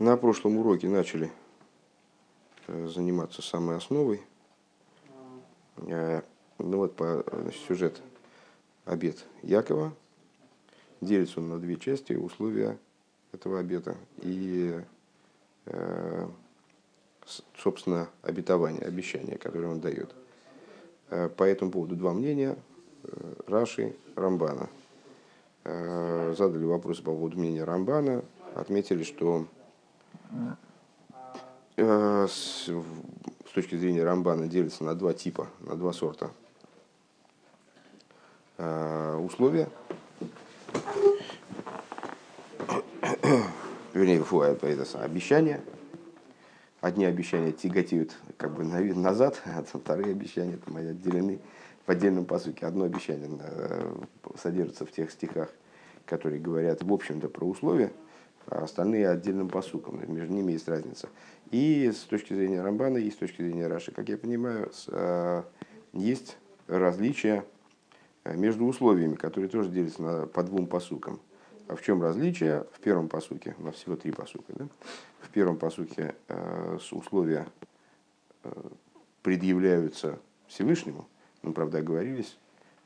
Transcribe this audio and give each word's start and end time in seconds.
На 0.00 0.16
прошлом 0.16 0.56
уроке 0.56 0.88
начали 0.88 1.30
э, 2.68 2.86
заниматься 2.86 3.42
самой 3.42 3.76
основой. 3.76 4.22
Э, 5.76 6.22
ну 6.56 6.78
вот 6.78 6.96
по 6.96 7.22
значит, 7.30 7.60
сюжет 7.68 8.00
обед 8.86 9.26
Якова. 9.42 9.92
Делится 11.02 11.40
он 11.40 11.50
на 11.50 11.58
две 11.58 11.76
части, 11.76 12.14
условия 12.14 12.78
этого 13.32 13.58
обета 13.60 13.94
и, 14.22 14.80
э, 15.66 16.28
собственно, 17.58 18.08
обетование, 18.22 18.80
обещание, 18.80 19.36
которое 19.36 19.68
он 19.68 19.80
дает. 19.80 20.14
По 21.36 21.44
этому 21.44 21.72
поводу 21.72 21.94
два 21.94 22.14
мнения. 22.14 22.56
Раши, 23.46 23.94
Рамбана. 24.16 24.70
Задали 25.62 26.64
вопросы 26.64 27.02
по 27.02 27.12
поводу 27.12 27.36
мнения 27.36 27.64
Рамбана. 27.64 28.24
Отметили, 28.54 29.02
что 29.02 29.44
Э, 29.44 29.59
с, 32.30 32.68
с 33.50 33.52
точки 33.54 33.76
зрения 33.76 34.04
Рамбана 34.04 34.46
делится 34.46 34.84
на 34.84 34.94
два 34.94 35.12
типа, 35.12 35.48
на 35.60 35.76
два 35.76 35.92
сорта 35.92 36.30
э, 38.58 39.16
условия. 39.16 39.68
Вернее, 43.92 44.22
фу, 44.22 44.42
это, 44.42 44.66
это 44.66 45.02
обещания. 45.02 45.60
Одни 46.80 47.04
обещания 47.04 47.52
тяготеют 47.52 48.16
как 48.36 48.54
бы 48.54 48.64
назад, 48.64 49.42
а 49.46 49.62
вторые 49.62 50.12
обещания 50.12 50.58
там, 50.58 50.76
отделены 50.76 51.40
в 51.86 51.90
отдельном 51.90 52.24
посуке. 52.24 52.66
Одно 52.66 52.84
обещание 52.84 53.28
э, 53.40 53.94
содержится 54.38 54.86
в 54.86 54.92
тех 54.92 55.10
стихах, 55.10 55.48
которые 56.06 56.40
говорят, 56.40 56.82
в 56.82 56.92
общем-то, 56.92 57.28
про 57.28 57.46
условия– 57.46 57.90
а 58.46 58.64
остальные 58.64 59.08
отдельным 59.08 59.48
посуком, 59.48 60.00
между 60.12 60.32
ними 60.32 60.52
есть 60.52 60.68
разница. 60.68 61.08
И 61.50 61.90
с 61.92 62.00
точки 62.00 62.34
зрения 62.34 62.62
Рамбана, 62.62 62.98
и 62.98 63.10
с 63.10 63.16
точки 63.16 63.42
зрения 63.42 63.66
Раши, 63.66 63.92
как 63.92 64.08
я 64.08 64.16
понимаю, 64.16 64.70
а, 64.88 65.44
есть 65.92 66.36
различия 66.66 67.44
а, 68.24 68.34
между 68.34 68.64
условиями, 68.64 69.14
которые 69.14 69.50
тоже 69.50 69.70
делятся 69.70 70.02
на, 70.02 70.26
по 70.26 70.42
двум 70.42 70.66
посукам. 70.66 71.20
А 71.68 71.76
в 71.76 71.82
чем 71.82 72.02
различие? 72.02 72.66
В 72.72 72.80
первом 72.80 73.08
посуке, 73.08 73.54
у 73.58 73.64
нас 73.64 73.76
всего 73.76 73.94
три 73.94 74.10
посука, 74.10 74.52
да? 74.54 74.66
в 75.20 75.28
первом 75.30 75.56
посуке 75.56 76.16
э, 76.26 76.78
условия 76.90 77.46
э, 78.42 78.52
предъявляются 79.22 80.18
Всевышнему, 80.48 81.06
ну, 81.42 81.52
правда, 81.52 81.78
оговорились 81.78 82.36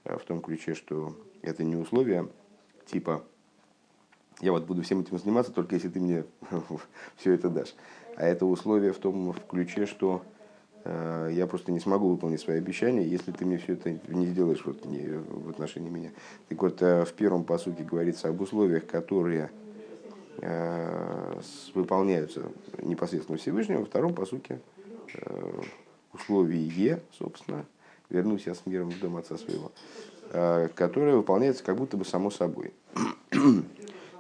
э, 0.05 0.19
в 0.19 0.25
том 0.25 0.42
ключе, 0.42 0.75
что 0.75 1.17
это 1.41 1.64
не 1.64 1.77
условия 1.77 2.29
типа 2.84 3.25
я 4.41 4.53
вот 4.53 4.65
буду 4.65 4.83
всем 4.83 5.01
этим 5.01 5.19
заниматься, 5.19 5.53
только 5.53 5.75
если 5.75 5.89
ты 5.89 6.01
мне 6.01 6.25
все 7.17 7.33
это 7.33 7.49
дашь. 7.49 7.75
А 8.17 8.25
это 8.25 8.47
условие 8.47 8.93
в 8.93 8.99
том 8.99 9.33
в 9.33 9.47
ключе, 9.47 9.87
что 9.87 10.23
э, 10.85 11.31
я 11.33 11.47
просто 11.47 11.73
не 11.73 11.81
смогу 11.81 12.09
выполнить 12.09 12.41
свои 12.41 12.59
обещания, 12.59 13.07
если 13.07 13.33
ты 13.33 13.45
мне 13.45 13.59
все 13.59 13.75
это 13.75 13.91
не 14.09 14.27
сделаешь 14.27 14.65
вот, 14.65 14.85
не, 14.85 15.07
в 15.07 15.51
отношении 15.51 15.91
меня. 15.91 16.11
Так 16.49 16.63
вот, 16.63 16.83
э, 16.83 17.05
в 17.05 17.13
первом 17.15 17.45
посуке 17.45 17.85
говорится 17.85 18.29
об 18.29 18.41
условиях, 18.41 18.87
которые 18.87 19.51
э, 20.39 21.41
выполняются 21.75 22.43
непосредственно 22.83 23.39
Всевышнего, 23.39 23.81
во 23.81 23.87
втором 23.87 24.15
посуке 24.15 24.61
э, 25.15 25.61
условие, 26.13 27.03
собственно, 27.19 27.65
вернусь 28.11 28.47
я 28.47 28.55
с 28.55 28.67
миром 28.67 28.91
в 28.91 28.98
дом 29.01 29.17
отца 29.17 29.37
своего, 29.37 29.73
э, 30.31 30.69
которое 30.75 31.17
выполняется 31.17 31.65
как 31.65 31.77
будто 31.77 31.97
бы 31.97 32.05
само 32.05 32.31
собой. 32.31 32.73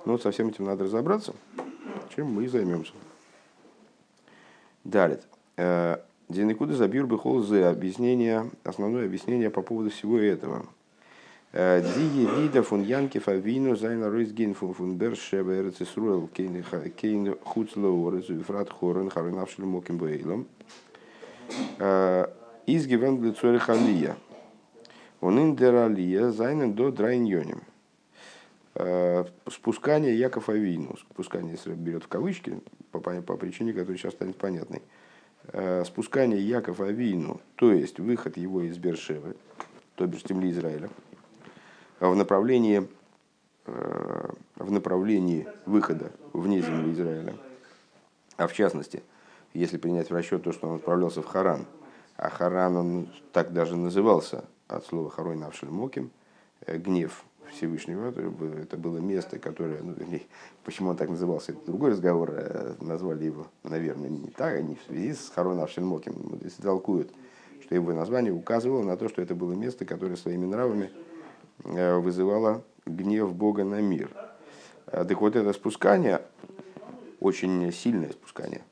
Но 0.04 0.12
вот 0.12 0.22
со 0.22 0.30
всем 0.30 0.48
этим 0.48 0.64
надо 0.64 0.84
разобраться, 0.84 1.34
чем 2.14 2.26
мы 2.26 2.44
и 2.44 2.48
займемся. 2.48 2.92
Далее. 4.84 5.20
Э, 5.56 5.98
Динекуда 6.28 6.74
забир 6.74 7.06
бы 7.06 7.18
холзе 7.18 7.66
объяснение, 7.66 8.50
основное 8.64 9.04
объяснение 9.04 9.50
по 9.50 9.62
поводу 9.62 9.90
всего 9.90 10.18
этого. 10.18 10.66
Э, 11.52 11.82
Дие 11.82 12.26
вида 12.26 12.62
фун 12.62 12.82
янки 12.82 13.18
фавину 13.18 13.76
зайна 13.76 14.10
ройсген 14.10 14.54
фун 14.54 14.74
фун 14.74 14.96
бершева 14.96 15.52
эрцисруэл 15.52 16.28
кейн 16.28 17.36
хуцлоу 17.44 18.10
резуфрат 18.10 18.70
хорен 18.70 19.10
харинавшил 19.10 19.64
моким 19.64 19.98
бейлом. 19.98 20.46
Э, 21.78 22.26
Изгивен 22.66 23.18
глицори 23.18 23.58
халия. 23.58 24.16
Он 25.20 25.38
индералия 25.38 26.30
зайнен 26.30 26.72
до 26.72 26.90
драйньоним. 26.90 27.62
Э, 28.76 29.24
спускание 29.48 30.18
Яков 30.18 30.48
Авину, 30.48 30.96
спускание, 30.96 31.52
если 31.52 31.74
берет 31.74 32.04
в 32.04 32.08
кавычки, 32.08 32.60
по, 32.90 32.98
по 32.98 33.36
причине, 33.36 33.72
которая 33.72 33.96
сейчас 33.96 34.14
станет 34.14 34.36
понятной, 34.36 34.82
э, 35.52 35.84
спускание 35.84 36.40
Яков 36.40 36.80
Авину, 36.80 37.40
то 37.54 37.70
есть 37.70 38.00
выход 38.00 38.36
его 38.36 38.62
из 38.62 38.76
Бершевы, 38.78 39.36
то 39.94 40.06
бишь 40.06 40.26
земли 40.26 40.50
Израиля, 40.50 40.90
в 42.00 42.16
направлении, 42.16 42.88
э, 43.66 44.28
в 44.56 44.72
направлении 44.72 45.46
выхода 45.66 46.10
вне 46.32 46.60
земли 46.60 46.92
Израиля, 46.94 47.36
а 48.36 48.48
в 48.48 48.52
частности, 48.52 49.04
если 49.52 49.76
принять 49.76 50.10
в 50.10 50.14
расчет 50.14 50.42
то, 50.42 50.50
что 50.50 50.68
он 50.68 50.76
отправлялся 50.76 51.22
в 51.22 51.26
Харан, 51.26 51.66
а 52.16 52.28
Харан 52.28 52.76
он 52.76 53.08
так 53.32 53.52
даже 53.52 53.76
назывался 53.76 54.44
от 54.66 54.84
слова 54.84 55.10
Харой 55.10 55.36
Навшельмоким, 55.36 56.10
гнев 56.66 57.24
Всевышнего. 57.54 58.12
Это 58.60 58.76
было 58.76 58.98
место, 58.98 59.38
которое, 59.38 59.82
ну, 59.82 59.94
почему 60.64 60.90
он 60.90 60.96
так 60.96 61.08
назывался, 61.08 61.52
это 61.52 61.64
другой 61.66 61.90
разговор, 61.92 62.32
э, 62.34 62.74
назвали 62.80 63.24
его, 63.24 63.46
наверное, 63.62 64.10
не 64.10 64.28
так, 64.28 64.62
не 64.62 64.74
в 64.74 64.82
связи 64.82 65.14
с 65.14 65.30
Харон 65.34 65.60
Авшельмоким. 65.60 66.38
Если 66.42 66.62
толкуют, 66.62 67.10
что 67.62 67.74
его 67.74 67.92
название 67.92 68.32
указывало 68.32 68.82
на 68.82 68.96
то, 68.96 69.08
что 69.08 69.22
это 69.22 69.34
было 69.34 69.52
место, 69.52 69.84
которое 69.84 70.16
своими 70.16 70.44
нравами 70.44 70.90
э, 71.64 71.96
вызывало 71.98 72.64
гнев 72.86 73.34
Бога 73.34 73.64
на 73.64 73.80
мир. 73.80 74.10
Э, 74.86 75.04
так 75.04 75.20
вот 75.20 75.36
это 75.36 75.52
спускание, 75.52 76.20
очень 77.20 77.72
сильное 77.72 78.10
спускание, 78.10 78.62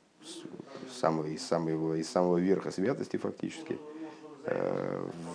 самого, 0.91 1.25
из, 1.25 1.45
самого, 1.45 1.95
из 1.95 2.09
самого 2.09 2.37
верха 2.37 2.71
святости 2.71 3.17
фактически, 3.17 3.77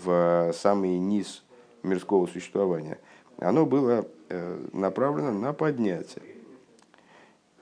в 0.04 0.52
самый 0.52 0.98
низ 0.98 1.42
мирского 1.82 2.26
существования– 2.26 2.98
оно 3.38 3.66
было 3.66 4.06
э, 4.28 4.66
направлено 4.72 5.32
на 5.32 5.52
поднятие. 5.52 6.24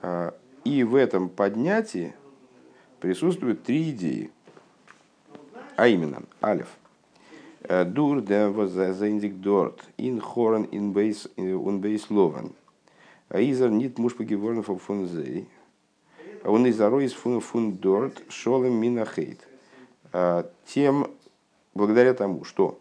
А, 0.01 0.33
и 0.63 0.83
в 0.83 0.95
этом 0.95 1.29
поднятии 1.29 2.13
присутствуют 2.99 3.63
три 3.63 3.91
идеи. 3.91 4.31
А 5.75 5.87
именно, 5.87 6.23
алиф. 6.41 6.67
Э, 7.63 7.85
дур 7.85 8.21
де 8.21 8.51
заиндик 8.93 9.35
дорт, 9.35 9.83
ин 9.97 10.19
хорен 10.19 10.67
ин 10.71 10.93
бейс 10.93 11.27
ун 11.37 11.79
бейс 11.79 12.09
лован. 12.09 12.53
А 13.29 13.39
изер 13.39 13.69
нит 13.69 13.99
муж 13.99 14.15
погеворн 14.15 14.63
фун 14.63 15.07
зей. 15.07 15.47
Он 16.43 16.65
из 16.65 16.79
из 16.79 17.13
фун 17.13 17.39
фун 17.41 17.73
дорт 17.73 18.23
шолем 18.29 18.73
минахейт. 18.73 19.47
А, 20.11 20.49
тем, 20.65 21.07
благодаря 21.75 22.13
тому, 22.13 22.45
что 22.45 22.79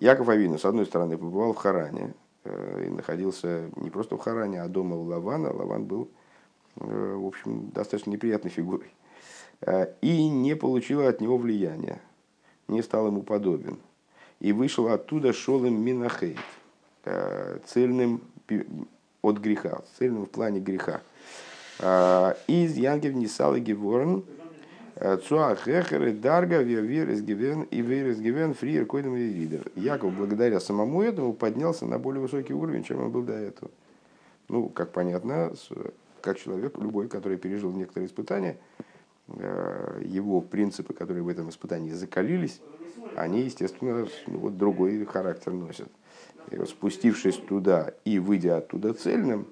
Яков 0.00 0.28
Авину, 0.28 0.58
с 0.58 0.64
одной 0.64 0.86
стороны, 0.86 1.18
побывал 1.18 1.52
в 1.52 1.56
Харане 1.56 2.14
э, 2.44 2.84
и 2.86 2.90
находился 2.90 3.70
не 3.76 3.90
просто 3.90 4.16
в 4.16 4.20
Харане, 4.20 4.62
а 4.62 4.68
дома 4.68 4.96
у 4.96 5.02
Лавана. 5.02 5.52
Лаван 5.52 5.84
был, 5.84 6.08
э, 6.76 7.14
в 7.16 7.26
общем, 7.26 7.70
достаточно 7.70 8.10
неприятной 8.10 8.50
фигурой. 8.50 8.92
Э, 9.60 9.92
и 10.00 10.28
не 10.28 10.54
получил 10.54 11.06
от 11.06 11.20
него 11.20 11.36
влияния, 11.36 12.00
не 12.68 12.82
стал 12.82 13.08
ему 13.08 13.22
подобен. 13.22 13.78
И 14.38 14.52
вышел 14.52 14.86
оттуда 14.86 15.32
шолым 15.32 15.82
минахейт, 15.82 16.38
цельным 17.66 18.20
от 19.20 19.38
греха, 19.38 19.82
цельным 19.98 20.26
в 20.26 20.30
плане 20.30 20.60
греха. 20.60 21.00
Из 22.46 22.76
Янгев 22.76 23.14
Нисал 23.14 23.56
и 23.56 23.60
Геворн– 23.60 24.24
Цуахехер 24.98 26.12
Дарга 26.14 26.60
Вирес 26.60 27.20
Гивен 27.20 27.62
и 27.62 27.82
Вирес 27.82 28.18
Гивен 28.18 28.54
Фриер 28.54 28.84
Койдем 28.84 29.14
и 29.14 29.32
Ридер. 29.32 29.70
Яков 29.76 30.12
благодаря 30.12 30.58
самому 30.58 31.02
этому 31.02 31.34
поднялся 31.34 31.86
на 31.86 32.00
более 32.00 32.20
высокий 32.20 32.52
уровень, 32.52 32.82
чем 32.82 33.02
он 33.02 33.10
был 33.12 33.22
до 33.22 33.34
этого. 33.34 33.70
Ну, 34.48 34.68
как 34.68 34.90
понятно, 34.90 35.52
как 36.20 36.38
человек, 36.38 36.76
любой, 36.78 37.06
который 37.06 37.38
пережил 37.38 37.70
некоторые 37.70 38.08
испытания, 38.08 38.56
э, 39.28 40.02
его 40.04 40.40
принципы, 40.40 40.94
которые 40.94 41.22
в 41.22 41.28
этом 41.28 41.50
испытании 41.50 41.92
закалились, 41.92 42.60
они, 43.14 43.42
естественно, 43.42 44.08
ну, 44.26 44.38
вот 44.38 44.58
другой 44.58 45.04
характер 45.04 45.52
носят. 45.52 45.88
И 46.50 46.56
вот 46.56 46.68
спустившись 46.70 47.36
туда 47.36 47.92
и 48.04 48.18
выйдя 48.18 48.56
оттуда 48.56 48.94
цельным, 48.94 49.46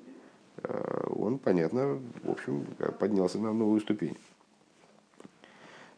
э, 0.64 1.06
он, 1.14 1.38
понятно, 1.38 2.00
в 2.24 2.30
общем, 2.30 2.66
поднялся 2.98 3.38
на 3.38 3.52
новую 3.52 3.80
ступень. 3.80 4.16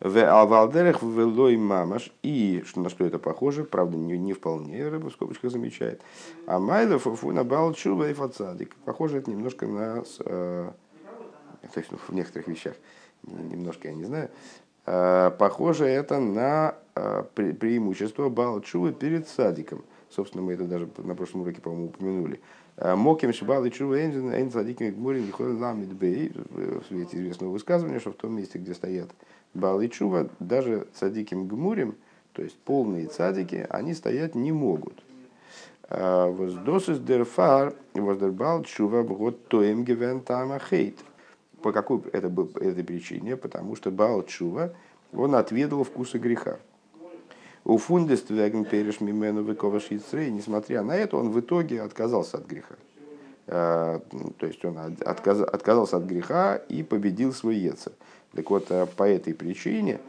В 0.01 0.17
Алвалдерах 0.17 1.03
в 1.03 1.19
Велой 1.19 1.57
Мамаш. 1.57 2.13
И 2.23 2.63
на 2.77 2.89
что 2.89 3.05
это 3.05 3.19
похоже, 3.19 3.65
правда, 3.65 3.97
не, 3.97 4.17
не 4.19 4.33
вполне, 4.33 4.89
рыба 4.89 5.11
в 5.11 5.13
скобочках 5.13 5.51
замечает. 5.51 6.03
А 6.47 6.59
Майлов 6.59 7.03
Фуна 7.03 7.45
Балчува 7.45 8.09
и 8.09 8.13
Фацадик. 8.13 8.77
Похоже 8.85 9.19
это 9.19 9.31
немножко 9.31 9.67
на 9.67 10.05
э, 10.25 10.71
то 11.73 11.81
есть 11.81 11.91
ну, 11.91 11.99
в 11.99 12.13
некоторых 12.13 12.49
вещах, 12.49 12.75
немножко 13.25 13.89
я 13.89 13.95
не 13.95 14.05
знаю, 14.05 14.31
э, 14.87 15.31
похоже 15.39 15.87
это 15.87 16.19
на 16.19 16.75
э, 16.95 17.25
преимущество 17.35 18.29
Балчува 18.29 18.93
перед 18.93 19.29
садиком. 19.29 19.85
Собственно, 20.11 20.43
мы 20.43 20.55
это 20.55 20.65
даже 20.65 20.89
на 20.99 21.15
прошлом 21.15 21.43
уроке, 21.43 21.61
по-моему, 21.61 21.87
упомянули. 21.87 22.41
Моким 22.81 23.33
Шибал 23.33 23.65
и 23.65 23.71
Чува 23.71 24.05
Энзин 24.05 24.51
Садиким 24.51 24.95
Гмурин 24.95 25.27
Лихой 25.27 25.55
Ламид 25.55 25.89
Бей, 25.89 26.33
в 26.51 26.85
свете 26.87 27.17
известного 27.17 27.51
высказывания, 27.51 27.99
что 27.99 28.13
в 28.13 28.17
том 28.17 28.37
месте, 28.37 28.59
где 28.59 28.73
стоят 28.75 29.11
Бал 29.53 29.83
Чува, 29.89 30.29
даже 30.39 30.87
Садиким 30.95 31.49
Гмурим, 31.49 31.97
то 32.33 32.43
есть 32.43 32.57
полные 32.59 33.09
цадики, 33.09 33.67
они 33.69 33.95
стоять 33.95 34.37
не 34.37 34.53
могут. 34.53 35.03
Воздосис 35.91 36.99
дерфар, 36.99 37.75
воздербал 37.95 38.63
чува 38.63 39.03
бгот 39.03 39.49
тоем 39.49 39.85
гивен 39.85 40.23
хейт. 40.71 40.99
По 41.63 41.73
какой 41.73 42.03
это 42.13 42.29
был, 42.29 42.51
этой 42.61 42.85
причине? 42.85 43.37
Потому 43.37 43.75
что 43.75 43.91
Бал 43.91 44.23
Чува, 44.23 44.73
он 45.13 45.35
отведал 45.35 45.83
вкуса 45.83 46.19
греха. 46.19 46.59
У 47.69 47.77
фундест 47.77 48.29
переш 48.29 49.01
мимену 49.01 49.43
векова 49.43 49.79
несмотря 50.31 50.83
на 50.83 50.97
это, 50.97 51.19
он 51.19 51.31
в 51.31 51.39
итоге 51.39 51.83
отказался 51.83 52.39
от 52.39 52.47
греха. 52.47 52.77
То 53.45 54.47
есть 54.47 54.65
он 54.65 54.79
отказ, 55.05 55.43
отказался 55.43 55.99
от 55.99 56.05
греха 56.05 56.57
и 56.57 56.83
победил 56.83 57.35
свой 57.35 57.57
яйца. 57.57 57.93
Так 58.33 58.49
вот, 58.49 58.69
по 58.97 59.03
этой 59.03 59.35
причине 59.35 60.01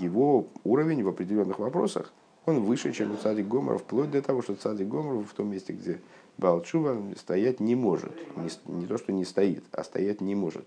его 0.00 0.46
уровень 0.64 1.04
в 1.04 1.08
определенных 1.08 1.58
вопросах 1.58 2.10
он 2.46 2.60
выше, 2.60 2.92
чем 2.92 3.12
у 3.12 3.16
цадик 3.16 3.46
Гомора, 3.46 3.76
вплоть 3.76 4.10
до 4.10 4.22
того, 4.22 4.40
что 4.40 4.54
цадик 4.54 4.88
Гомор 4.88 5.22
в 5.24 5.34
том 5.34 5.50
месте, 5.50 5.74
где 5.74 6.00
Балчува 6.38 7.02
стоять 7.18 7.60
не 7.60 7.74
может. 7.74 8.12
Не, 8.36 8.48
не 8.74 8.86
то, 8.86 8.96
что 8.96 9.12
не 9.12 9.26
стоит, 9.26 9.64
а 9.72 9.84
стоять 9.84 10.22
не 10.22 10.34
может. 10.34 10.66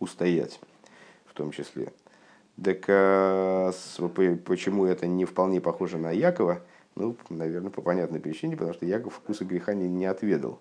Устоять 0.00 0.60
в 1.24 1.32
том 1.32 1.50
числе. 1.50 1.94
Так 2.62 2.84
а, 2.88 3.70
почему 4.44 4.86
это 4.86 5.06
не 5.06 5.24
вполне 5.24 5.60
похоже 5.60 5.98
на 5.98 6.10
Якова? 6.10 6.60
Ну, 6.94 7.16
наверное, 7.30 7.70
по 7.70 7.80
понятной 7.80 8.20
причине, 8.20 8.56
потому 8.56 8.74
что 8.74 8.84
Яков 8.84 9.14
вкуса 9.14 9.44
греха 9.44 9.74
не, 9.74 9.88
не 9.88 10.04
отведал. 10.04 10.58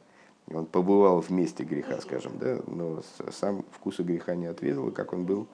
Он 0.53 0.65
побывал 0.65 1.21
в 1.21 1.29
месте 1.29 1.63
греха, 1.63 1.99
скажем, 2.01 2.33
да, 2.39 2.59
но 2.67 3.01
сам 3.31 3.63
вкуса 3.71 4.03
греха 4.03 4.35
не 4.35 4.47
отведал, 4.47 4.89
и 4.89 4.91
как 4.91 5.13
он 5.13 5.25
был 5.25 5.47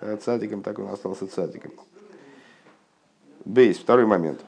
э, 0.00 0.16
цадиком, 0.16 0.62
так 0.62 0.78
он 0.78 0.88
остался 0.88 1.26
цадиком. 1.26 1.72
Бейс, 3.44 3.78
второй 3.78 4.06
момент. 4.06 4.44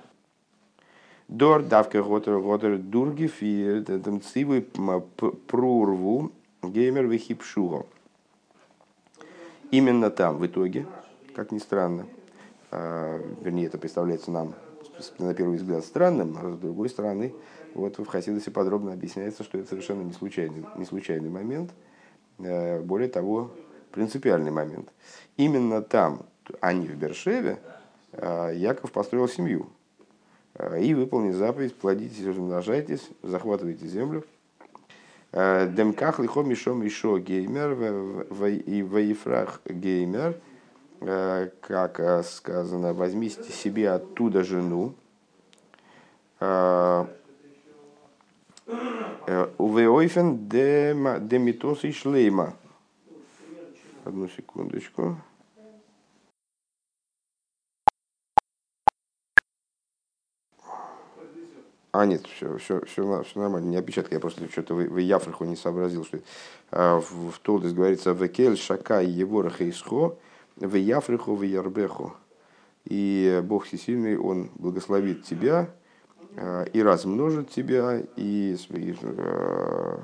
Дор 1.28 1.62
давка 1.64 2.02
готер 2.02 2.40
готер 2.40 2.78
дурги 2.78 3.26
фир 3.26 3.78
dem 3.78 4.20
цивы 4.20 4.62
прурву 5.46 6.32
геймер 6.62 7.06
вихипшуго. 7.06 7.86
Именно 9.72 10.10
там, 10.10 10.38
в 10.38 10.46
итоге, 10.46 10.86
как 11.36 11.52
ни 11.52 11.58
странно, 11.58 12.06
а, 12.70 13.20
вернее, 13.42 13.66
это 13.66 13.76
представляется 13.76 14.30
нам 14.30 14.54
на 15.18 15.34
первый 15.34 15.58
взгляд 15.58 15.84
странным, 15.84 16.34
а 16.40 16.50
с 16.50 16.56
другой 16.56 16.88
стороны, 16.88 17.34
вот 17.74 17.98
в 17.98 18.06
Хасидосе 18.06 18.50
подробно 18.50 18.94
объясняется, 18.94 19.44
что 19.44 19.58
это 19.58 19.68
совершенно 19.68 20.00
не 20.00 20.14
случайный, 20.14 20.64
не 20.76 20.86
случайный 20.86 21.28
момент, 21.28 21.72
а, 22.38 22.80
более 22.82 23.10
того, 23.10 23.50
принципиальный 23.92 24.50
момент. 24.50 24.88
Именно 25.36 25.82
там, 25.82 26.22
а 26.60 26.72
не 26.72 26.86
в 26.86 26.96
Бершеве, 26.96 27.58
а, 28.12 28.50
Яков 28.50 28.90
построил 28.90 29.28
семью 29.28 29.68
и 30.80 30.94
выполнил 30.94 31.34
заповедь 31.34 31.76
«Плодитесь 31.76 32.24
размножайтесь, 32.24 33.10
захватывайте 33.22 33.86
землю». 33.86 34.24
Демках 35.32 36.18
лихо 36.18 36.40
мишо 36.40 36.72
мишо 36.72 37.18
геймер 37.18 38.26
и 38.48 38.82
ваифрах 38.82 39.60
геймер, 39.66 40.40
как 41.00 42.24
сказано, 42.24 42.94
возьмите 42.94 43.52
себе 43.52 43.90
оттуда 43.90 44.42
жену. 44.44 44.94
Увеойфен 49.58 50.48
демитос 50.48 51.84
и 51.84 51.92
шлейма. 51.92 52.54
Одну 54.04 54.28
секундочку. 54.28 55.16
А, 61.98 62.04
нет, 62.04 62.26
все, 62.26 62.58
все, 62.58 62.84
все, 62.84 63.22
все 63.22 63.40
нормально, 63.40 63.68
не 63.68 63.76
опечатка, 63.78 64.14
я 64.14 64.20
просто 64.20 64.50
что-то 64.50 64.74
в, 64.74 64.80
в 64.80 64.98
Яфраху 64.98 65.44
не 65.44 65.56
сообразил, 65.56 66.04
что 66.04 66.18
а, 66.70 67.00
в, 67.00 67.30
в 67.30 67.38
Толдес 67.38 67.72
говорится 67.72 68.10
«Векель 68.10 68.58
шака 68.58 69.00
евораха 69.00 69.66
исхо, 69.70 70.18
в 70.56 70.74
Яфриху 70.74 71.34
в 71.34 71.42
Ярбеху». 71.42 72.14
И 72.84 73.40
Бог 73.44 73.64
Всесильный, 73.64 74.16
Он 74.16 74.50
благословит 74.54 75.24
тебя 75.24 75.68
а, 76.36 76.64
и 76.64 76.82
размножит 76.82 77.50
тебя, 77.50 78.00
и, 78.16 78.56
и, 78.70 78.96
а, 79.02 80.02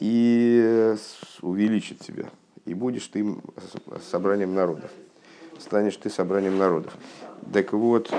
и 0.00 0.96
увеличит 1.42 2.00
тебя. 2.00 2.30
И 2.64 2.74
будешь 2.74 3.06
ты 3.06 3.24
собранием 4.10 4.54
народов. 4.54 4.90
Станешь 5.58 5.96
ты 5.96 6.10
собранием 6.10 6.58
народов. 6.58 6.96
Так 7.52 7.72
вот, 7.72 8.12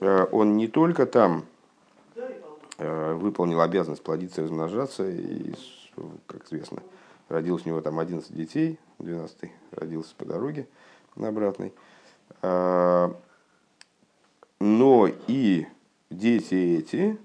Э, 0.00 0.26
он 0.30 0.56
не 0.56 0.68
только 0.68 1.06
там 1.06 1.44
э, 2.78 3.12
выполнил 3.14 3.60
обязанность 3.60 4.02
плодиться 4.02 4.40
и 4.40 4.44
размножаться, 4.44 5.08
и, 5.08 5.54
как 6.26 6.44
известно, 6.46 6.82
родилось 7.28 7.66
у 7.66 7.68
него 7.68 7.80
там 7.80 7.98
11 7.98 8.34
детей, 8.34 8.78
12 8.98 9.50
родился 9.72 10.14
по 10.16 10.24
дороге 10.24 10.66
на 11.14 11.28
обратной, 11.28 11.72
э, 12.42 13.08
но 14.60 15.08
и 15.26 15.66
дети 16.10 16.78
эти, 16.78 17.18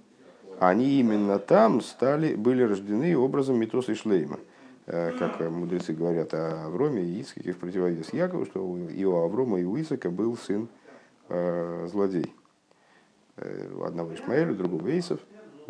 они 0.60 1.00
именно 1.00 1.40
там 1.40 1.82
стали, 1.82 2.36
были 2.36 2.64
рождены 2.64 3.18
образом 3.18 3.60
Митоса 3.60 3.94
и 3.94 3.96
Шлейма. 3.96 4.40
Как 4.86 5.40
мудрецы 5.40 5.94
говорят 5.94 6.34
о 6.34 6.66
Авроме 6.66 7.04
и 7.04 7.22
Ицхаке 7.22 7.54
в 7.54 7.60
противовес 7.60 8.12
Якову, 8.14 8.46
что 8.46 8.78
и 8.90 9.06
у 9.06 9.16
Аврома, 9.16 9.62
и 9.62 9.64
у 9.64 9.80
Исака 9.80 10.10
был 10.10 10.36
сын 10.36 10.68
злодей. 11.30 12.34
Э, 13.42 13.72
у 13.74 13.84
одного 13.84 14.14
Ишмаэля, 14.14 14.52
у 14.52 14.56
другого 14.56 14.88
Эйсов, 14.88 15.20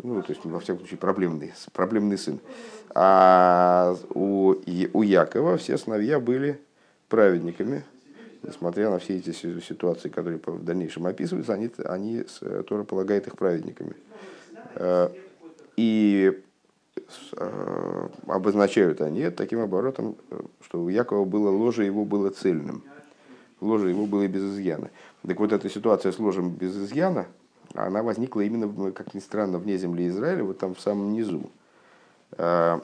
ну, 0.02 0.20
то 0.22 0.32
есть, 0.32 0.44
во 0.44 0.58
всяком 0.58 0.80
случае, 0.80 0.98
проблемный, 0.98 1.52
проблемный 1.72 2.18
сын. 2.18 2.40
А 2.94 3.96
у, 4.10 4.54
у 4.92 5.02
Якова 5.02 5.56
все 5.56 5.78
сыновья 5.78 6.18
были 6.18 6.60
праведниками, 7.08 7.84
несмотря 8.42 8.90
на 8.90 8.98
все 8.98 9.18
эти 9.18 9.32
ситуации, 9.32 10.08
которые 10.08 10.40
в 10.44 10.64
дальнейшем 10.64 11.06
описываются, 11.06 11.54
они, 11.54 11.70
они 11.84 12.24
тоже 12.66 12.84
полагают 12.84 13.28
их 13.28 13.36
праведниками. 13.36 13.94
Э, 14.74 15.10
и 15.76 16.42
э, 17.36 18.08
обозначают 18.26 19.00
они 19.00 19.30
таким 19.30 19.60
оборотом, 19.60 20.16
что 20.62 20.82
у 20.82 20.88
Якова 20.88 21.24
было 21.24 21.50
ложе, 21.50 21.84
его 21.84 22.04
было 22.04 22.30
цельным. 22.30 22.82
Ложе 23.60 23.90
его 23.90 24.06
было 24.06 24.26
без 24.26 24.42
изъяна. 24.42 24.90
Так 25.24 25.38
вот, 25.38 25.52
эта 25.52 25.70
ситуация 25.70 26.10
с 26.10 26.18
ложем 26.18 26.50
без 26.50 26.76
изъяна– 26.76 27.26
она 27.74 28.02
возникла 28.02 28.42
именно, 28.42 28.92
как 28.92 29.14
ни 29.14 29.20
странно, 29.20 29.58
вне 29.58 29.76
земли 29.76 30.08
Израиля, 30.08 30.44
вот 30.44 30.58
там 30.58 30.74
в 30.74 30.80
самом 30.80 31.12
низу. 31.12 31.50
А, 32.32 32.80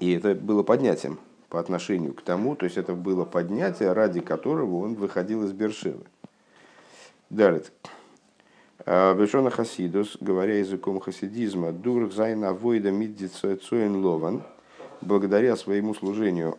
и 0.00 0.12
это 0.12 0.34
было 0.34 0.62
поднятием 0.62 1.18
по 1.48 1.60
отношению 1.60 2.14
к 2.14 2.22
тому, 2.22 2.56
то 2.56 2.64
есть 2.64 2.76
это 2.76 2.94
было 2.94 3.24
поднятие, 3.24 3.92
ради 3.92 4.20
которого 4.20 4.84
он 4.84 4.94
выходил 4.94 5.44
из 5.44 5.52
Бершевы. 5.52 6.04
Далее. 7.30 7.62
А, 8.84 9.14
Бешона 9.14 9.50
Хасидус, 9.50 10.16
говоря 10.20 10.58
языком 10.58 10.98
хасидизма, 11.00 11.72
Дурх 11.72 12.12
Зайна 12.12 12.52
Войда 12.52 12.90
Миддицоэцоин 12.90 14.04
Лован, 14.04 14.42
благодаря 15.00 15.56
своему 15.56 15.94
служению 15.94 16.58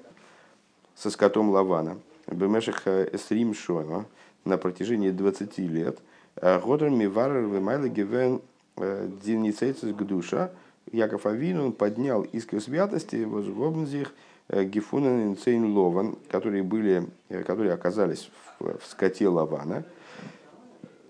со 0.95 1.09
скотом 1.09 1.49
Лавана, 1.49 1.97
Бемешех 2.27 2.87
Эсрим 2.87 3.53
Шона, 3.53 4.05
на 4.45 4.57
протяжении 4.57 5.11
20 5.11 5.57
лет– 5.57 5.99
Годер 6.41 6.89
Миварер 6.89 7.41
Вемайла 7.41 7.89
Гивен 7.89 8.41
э, 8.77 9.09
Дильницейцис 9.23 9.93
Гдуша. 9.93 10.51
Яков 10.91 11.25
Авин 11.25 11.73
поднял 11.73 12.23
искры 12.23 12.61
святости 12.61 13.23
возгобнзих 13.23 14.13
э, 14.47 14.63
Гифунен 14.63 15.31
Инцейн 15.31 15.65
Лован, 15.75 16.15
которые, 16.29 16.63
были, 16.63 17.07
э, 17.29 17.43
которые 17.43 17.73
оказались 17.73 18.29
в, 18.59 18.79
в 18.79 18.85
скоте 18.89 19.27
Лавана. 19.27 19.83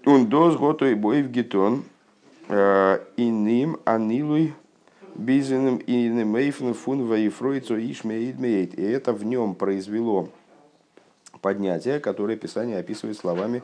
Он 0.06 0.28
доз 0.28 0.56
готой 0.56 0.96
боев 0.96 1.30
гетон 1.30 1.84
и 2.50 3.30
ним 3.30 3.78
анилуй 3.86 4.54
бизеным 5.14 5.78
и 5.78 6.08
немейфен 6.08 6.74
фун 6.74 7.06
ваифройцо 7.06 7.78
ишмеид 7.78 8.74
И 8.74 8.82
это 8.82 9.14
в 9.14 9.24
нем 9.26 9.54
произвело 9.54 10.30
поднятие, 11.42 12.00
которое 12.00 12.38
Писание 12.38 12.80
описывает 12.80 13.18
словами 13.18 13.62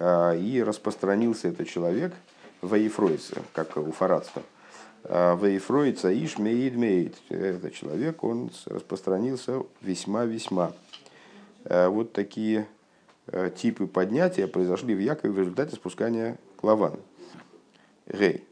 и 0.00 0.62
распространился 0.66 1.48
этот 1.48 1.68
человек 1.68 2.12
в 2.60 2.74
Ефройсе, 2.74 3.36
как 3.52 3.76
у 3.76 3.92
фарадства. 3.92 4.42
Вейфроица 5.04 6.12
иш 6.12 6.38
меид 6.38 6.76
меид. 6.76 7.14
Этот 7.28 7.74
человек, 7.74 8.24
он 8.24 8.50
распространился 8.66 9.62
весьма-весьма. 9.82 10.72
Вот 11.64 12.12
такие 12.12 12.66
типы 13.56 13.86
поднятия 13.86 14.46
произошли 14.46 14.94
в 14.94 14.98
Якове 14.98 15.32
в 15.32 15.38
результате 15.38 15.76
спускания 15.76 16.38
Клавана. 16.56 16.98
Гей. 18.06 18.44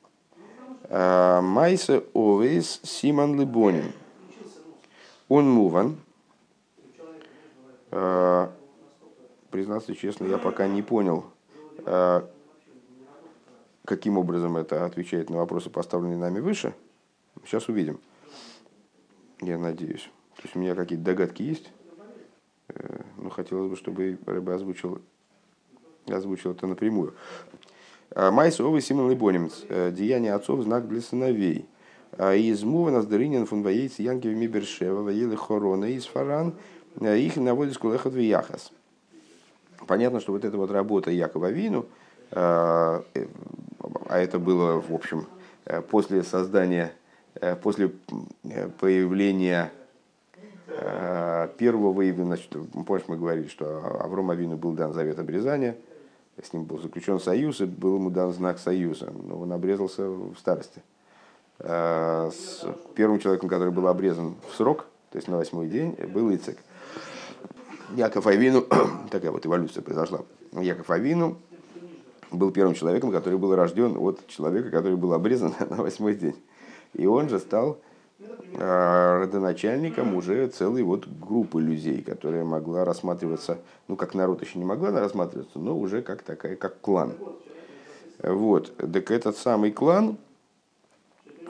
Майса 0.91 2.05
овес 2.13 2.81
симан 2.83 3.41
либонин. 3.41 3.93
Он 5.29 5.51
муван. 5.51 5.97
Признаться 9.51 9.95
честно, 9.95 10.27
я 10.27 10.39
пока 10.39 10.67
не 10.67 10.83
понял, 10.83 11.25
каким 13.85 14.19
образом 14.19 14.57
это 14.57 14.85
отвечает 14.85 15.31
на 15.31 15.39
вопросы, 15.39 15.71
поставленные 15.71 16.17
нами 16.17 16.41
выше. 16.41 16.75
Сейчас 17.45 17.69
увидим. 17.69 18.01
Я 19.41 19.59
надеюсь. 19.59 20.09
То 20.37 20.43
есть 20.45 20.57
у 20.57 20.59
меня 20.59 20.75
какие-то 20.75 21.05
догадки 21.05 21.43
есть. 21.43 21.73
Э, 22.69 23.03
но 23.17 23.31
хотелось 23.31 23.71
бы, 23.71 23.77
чтобы 23.77 24.19
Рэбе 24.25 24.53
озвучил, 24.53 25.03
озвучил 26.07 26.53
это 26.53 26.67
напрямую. 26.67 27.15
А, 28.15 28.31
Майс 28.31 28.61
овы 28.61 28.81
Симон 28.81 29.11
Либонимц. 29.11 29.65
Э, 29.69 29.91
Деяние 29.91 30.35
отцов 30.35 30.63
знак 30.63 30.89
для 30.89 31.01
сыновей. 31.01 31.67
А, 32.13 32.35
из 32.35 32.63
Мува 32.63 32.91
Наздыринин 32.91 33.47
фун 33.47 33.63
воейц 33.63 33.99
Янки 33.99 34.29
в 34.29 34.37
Мибершева, 34.37 35.03
воели 35.03 35.35
Хорона 35.35 35.87
из 35.87 36.07
Фаран, 36.07 36.55
э, 37.01 37.19
их 37.19 37.37
наводит 37.37 37.75
скулехот 37.75 38.13
в 38.13 38.19
Яхас. 38.19 38.73
Понятно, 39.87 40.21
что 40.21 40.33
вот 40.33 40.45
эта 40.45 40.57
вот 40.57 40.71
работа 40.71 41.11
Якова 41.11 41.51
Вину, 41.51 41.87
а 42.31 43.03
это 44.09 44.39
было, 44.39 44.81
в 44.81 44.93
общем, 44.93 45.27
после 45.91 46.23
создания, 46.23 46.93
после 47.63 47.91
появления 48.81 49.71
первого 51.59 52.09
Ивина, 52.09 52.37
значит, 52.37 52.49
помнишь, 52.87 53.05
мы 53.09 53.17
говорили, 53.17 53.49
что 53.49 54.01
Авром 54.01 54.31
Авину 54.31 54.57
был 54.57 54.73
дан 54.73 54.93
завет 54.93 55.19
обрезания– 55.19 55.77
с 56.41 56.53
ним 56.53 56.65
был 56.65 56.79
заключен 56.79 57.21
союз, 57.21 57.61
и 57.61 57.67
был 57.67 57.97
ему 57.97 58.11
дан 58.11 58.33
знак 58.33 58.59
союза, 58.59 59.13
но 59.27 59.39
он 59.41 59.53
обрезался 59.53 60.09
в 60.09 60.35
старости. 60.39 60.83
С 61.59 62.67
первым 62.95 63.19
человеком, 63.19 63.49
который 63.49 63.73
был 63.73 63.87
обрезан 63.87 64.35
в 64.49 64.55
срок, 64.55 64.87
то 65.11 65.19
есть 65.19 65.29
на 65.29 65.37
восьмой 65.37 65.69
день, 65.69 65.93
был 66.09 66.35
Ицек. 66.35 66.59
Яков 67.97 68.27
Авину, 68.27 68.67
такая 69.11 69.31
вот 69.31 69.45
эволюция 69.45 69.83
произошла. 69.83 70.21
Яков 70.53 70.91
Авину 70.91 71.39
был 72.31 72.51
первым 72.51 72.75
человеком, 72.75 73.13
который 73.13 73.39
был 73.39 73.55
рожден 73.55 73.97
от 73.99 74.27
человека, 74.29 74.71
который 74.71 74.97
был 74.97 75.13
обрезан 75.13 75.55
на 75.71 75.77
восьмой 75.77 76.15
день. 76.15 76.37
И 76.95 77.07
он 77.07 77.29
же 77.29 77.39
стал 77.39 77.79
а, 78.59 79.21
родоначальником 79.21 80.15
уже 80.15 80.47
целой 80.49 80.83
вот 80.83 81.07
группы 81.07 81.61
людей, 81.61 82.03
которая 82.03 82.45
могла 82.45 82.85
рассматриваться, 82.85 83.59
ну, 83.89 83.97
как 83.97 84.15
народ 84.15 84.43
еще 84.43 84.59
не 84.59 84.65
могла 84.65 84.91
рассматриваться, 84.91 85.59
но 85.59 85.79
уже 85.79 86.03
как 86.03 86.23
такая, 86.23 86.57
как 86.57 86.81
клан. 86.81 87.15
Вот. 88.23 88.77
Так 88.77 89.11
этот 89.11 89.37
самый 89.37 89.73
клан, 89.73 90.17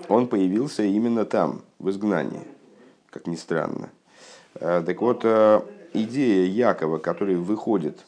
он 0.09 0.27
появился 0.27 0.83
именно 0.83 1.25
там, 1.25 1.63
в 1.79 1.91
изгнании, 1.91 2.47
как 3.11 3.27
ни 3.27 3.37
странно. 3.37 3.91
А, 4.55 4.83
так 4.83 5.01
вот, 5.01 5.23
а, 5.25 5.65
идея 5.95 6.47
Якова, 6.47 6.99
который 6.99 7.37
выходит 7.37 7.99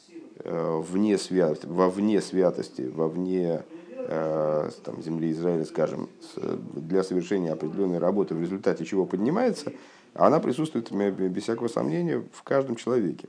вне 0.45 1.17
свят... 1.17 1.65
во 1.65 1.89
вне 1.89 2.21
святости, 2.21 2.83
во 2.83 3.09
вне 3.09 3.63
Э, 4.07 4.71
там, 4.83 5.03
земли 5.03 5.31
Израиля, 5.33 5.65
скажем, 5.65 6.11
для 6.37 7.03
совершения 7.03 7.53
определенной 7.53 7.99
работы, 7.99 8.35
в 8.35 8.41
результате 8.41 8.85
чего 8.85 9.07
поднимается, 9.07 9.73
она 10.13 10.41
присутствует, 10.41 10.93
без 10.93 11.45
всякого 11.45 11.69
сомнения, 11.69 12.23
в 12.33 12.43
каждом 12.43 12.77
человеке. 12.77 13.29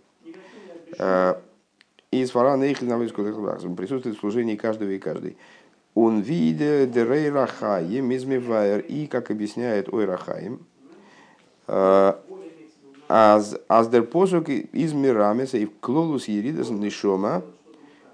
Э, 0.99 1.35
и 2.11 2.21
из 2.21 2.31
фара 2.31 2.57
присутствует 3.77 4.17
в 4.17 4.19
служении 4.19 4.57
каждого 4.57 4.89
и 4.89 4.99
каждой. 4.99 5.37
Он 5.93 6.19
виде 6.19 6.85
дерей 6.87 7.29
рахаем 7.29 8.13
измевайер, 8.13 8.79
и, 8.79 9.07
как 9.07 9.31
объясняет 9.31 9.87
Ой 9.93 10.03
Рахаим, 10.03 10.65
э, 13.09 13.41
аз 13.67 13.87
дер 13.89 14.03
посук 14.03 14.49
из 14.49 14.93
мирамеса 14.93 15.57
и 15.57 15.65
клолус 15.65 16.27
еридас 16.27 16.69
нишома, 16.69 17.43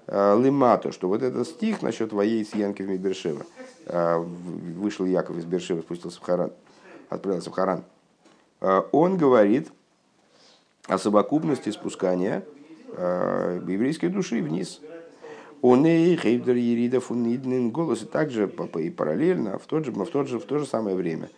Лимато, 0.08 0.92
что 0.92 1.08
вот 1.08 1.22
этот 1.22 1.46
стих 1.46 1.80
насчет 1.80 2.12
воей 2.12 2.44
с 2.44 2.54
Янки 2.54 2.82
в 2.82 2.98
Бершева, 2.98 3.46
вышел 3.86 5.06
Яков 5.06 5.38
из 5.38 5.44
Бершева, 5.44 5.80
спустился 5.80 6.18
в 6.20 6.22
Харан, 6.22 6.50
отправился 7.08 7.50
в 7.50 7.52
Харан, 7.54 7.84
он 8.60 9.16
говорит 9.16 9.70
о 10.88 10.98
совокупности 10.98 11.70
спускания 11.70 12.44
еврейской 12.98 14.08
души 14.08 14.42
вниз. 14.42 14.80
Он 15.62 15.86
и 15.86 16.16
Хейдер 16.16 16.56
Еридов 16.56 17.12
голос, 17.70 18.02
и 18.02 18.06
также 18.06 18.52
и 18.78 18.90
параллельно, 18.90 19.58
в, 19.58 19.66
тот 19.66 19.84
же, 19.84 19.92
в, 19.92 20.04
тот 20.06 20.26
же, 20.26 20.40
в 20.40 20.44
то 20.44 20.58
же 20.58 20.66
самое 20.66 20.96
время, 20.96 21.30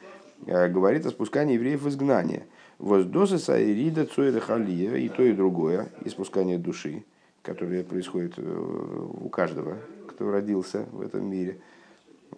говорит 0.47 1.05
о 1.05 1.11
спускании 1.11 1.55
евреев 1.55 1.83
в 1.83 1.89
изгнание. 1.91 2.47
Воздосы 2.85 3.39
Сайрида 3.39 4.07
Цойра 4.07 4.41
Халия, 4.41 4.95
и 4.97 5.09
то, 5.09 5.23
и 5.23 5.33
другое, 5.33 5.89
и 6.05 6.09
спускание 6.09 6.59
души 6.59 7.05
которое 7.45 7.85
происходит 7.85 8.35
э, 8.39 8.43
у 8.43 9.29
каждого, 9.29 9.77
кто 10.09 10.31
родился 10.31 10.87
в 10.91 11.03
этом 11.03 11.27
мире. 11.27 11.61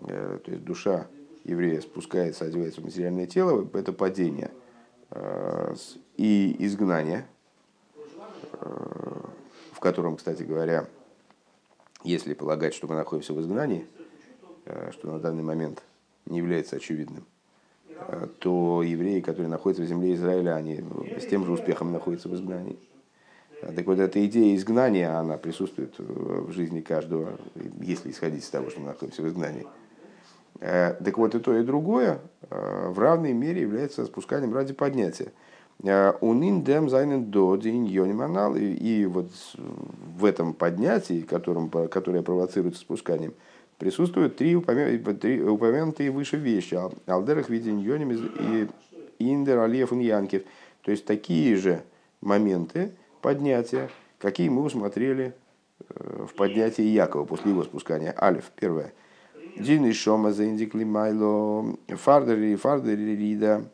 Э, 0.00 0.40
то 0.44 0.50
есть 0.50 0.64
душа 0.64 1.06
еврея 1.44 1.80
спускается, 1.80 2.44
одевается 2.44 2.80
в 2.80 2.84
материальное 2.84 3.26
тело, 3.26 3.66
это 3.72 3.92
падение 3.92 4.50
э, 5.10 5.74
и 6.16 6.56
изгнание, 6.58 7.26
в 9.72 9.80
котором, 9.80 10.16
кстати 10.16 10.42
говоря, 10.42 10.88
если 12.02 12.34
полагать, 12.34 12.74
что 12.74 12.88
мы 12.88 12.96
находимся 12.96 13.32
в 13.32 13.40
изгнании, 13.40 13.86
что 14.90 15.12
на 15.12 15.20
данный 15.20 15.42
момент 15.42 15.82
не 16.24 16.38
является 16.38 16.76
очевидным, 16.76 17.24
то 18.38 18.82
евреи, 18.82 19.20
которые 19.20 19.48
находятся 19.48 19.82
в 19.82 19.86
земле 19.86 20.14
Израиля, 20.14 20.54
они 20.54 20.84
с 21.18 21.26
тем 21.26 21.44
же 21.44 21.52
успехом 21.52 21.92
находятся 21.92 22.28
в 22.28 22.34
изгнании. 22.34 22.78
Так 23.60 23.86
вот, 23.86 23.98
эта 23.98 24.24
идея 24.26 24.54
изгнания, 24.54 25.18
она 25.18 25.38
присутствует 25.38 25.94
в 25.98 26.52
жизни 26.52 26.80
каждого, 26.80 27.38
если 27.80 28.10
исходить 28.10 28.44
из 28.44 28.50
того, 28.50 28.70
что 28.70 28.80
мы 28.80 28.86
находимся 28.86 29.22
в 29.22 29.28
изгнании. 29.28 29.66
Э, 30.60 30.94
так 31.02 31.18
вот, 31.18 31.34
и 31.34 31.38
то, 31.38 31.56
и 31.56 31.62
другое 31.62 32.20
э, 32.50 32.88
в 32.90 32.98
равной 32.98 33.32
мере 33.32 33.62
является 33.62 34.04
спусканием 34.06 34.54
ради 34.54 34.72
поднятия. 34.72 35.32
Э, 35.82 36.12
Унин 36.20 36.62
дем 36.62 36.88
зайнен 36.88 37.30
до 37.30 37.56
день 37.56 37.86
И 37.86 39.06
вот 39.06 39.30
в 40.18 40.24
этом 40.24 40.54
поднятии, 40.54 41.22
которым, 41.22 41.68
которое 41.68 42.22
провоцируется 42.22 42.80
спусканием, 42.80 43.34
присутствуют 43.78 44.36
три, 44.36 44.56
упомянутые 44.56 46.10
выше 46.10 46.36
вещи. 46.36 46.78
Алдерах 47.06 47.48
виден 47.48 47.78
йоним 47.78 48.12
и 48.12 48.68
индер 49.18 49.58
алиев 49.58 49.92
янкев. 49.92 50.42
То 50.82 50.90
есть 50.90 51.04
такие 51.04 51.56
же 51.56 51.82
моменты, 52.20 52.92
поднятия, 53.20 53.90
какие 54.18 54.48
мы 54.48 54.62
усмотрели 54.62 55.34
э, 55.88 56.26
в 56.30 56.34
поднятии 56.34 56.82
Якова 56.82 57.24
после 57.24 57.50
его 57.50 57.64
спускания. 57.64 58.14
Алиф, 58.20 58.50
первое. 58.54 58.92
Дин 59.58 59.86
и 59.86 59.92
Шома 59.92 60.32
за 60.32 60.44
индикли 60.46 60.84
майло 60.84 61.76
фардери 61.88 62.56
фардери 62.56 63.16
рида 63.16 63.64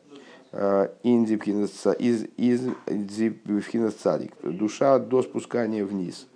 э, 0.51 0.89
из 1.03 2.25
из 2.37 3.93
цадик. 3.93 4.33
Душа 4.41 4.97
до 4.99 5.21
спускания 5.21 5.85
вниз. 5.85 6.27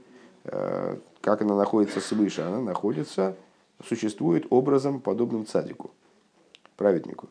Э, 0.44 0.98
как 1.22 1.42
она 1.42 1.56
находится 1.56 2.00
свыше? 2.00 2.42
Она 2.42 2.62
находится, 2.62 3.36
существует 3.86 4.48
образом 4.50 5.00
подобным 5.00 5.46
цадику, 5.46 5.92
праведнику. 6.76 7.30